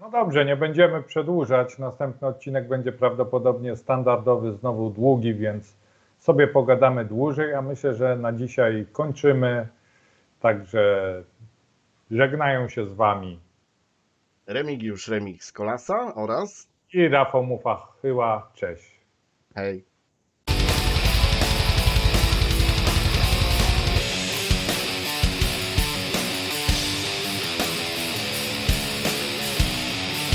No 0.00 0.10
dobrze, 0.10 0.44
nie 0.44 0.56
będziemy 0.56 1.02
przedłużać. 1.02 1.78
Następny 1.78 2.28
odcinek 2.28 2.68
będzie 2.68 2.92
prawdopodobnie 2.92 3.76
standardowy, 3.76 4.52
znowu 4.52 4.90
długi, 4.90 5.34
więc 5.34 5.76
sobie 6.18 6.48
pogadamy 6.48 7.04
dłużej, 7.04 7.54
a 7.54 7.62
myślę, 7.62 7.94
że 7.94 8.16
na 8.16 8.32
dzisiaj 8.32 8.86
kończymy. 8.92 9.68
Także 10.42 11.24
żegnają 12.10 12.68
się 12.68 12.86
z 12.86 12.92
Wami 12.92 13.40
Remigiusz 14.46 15.08
Remix 15.08 15.52
Kolasa 15.52 16.14
oraz 16.14 16.68
i 16.92 17.08
Rafał 17.08 17.44
Mufa 17.44 17.88
chyła. 18.02 18.50
Cześć. 18.54 19.00
hej. 19.54 19.91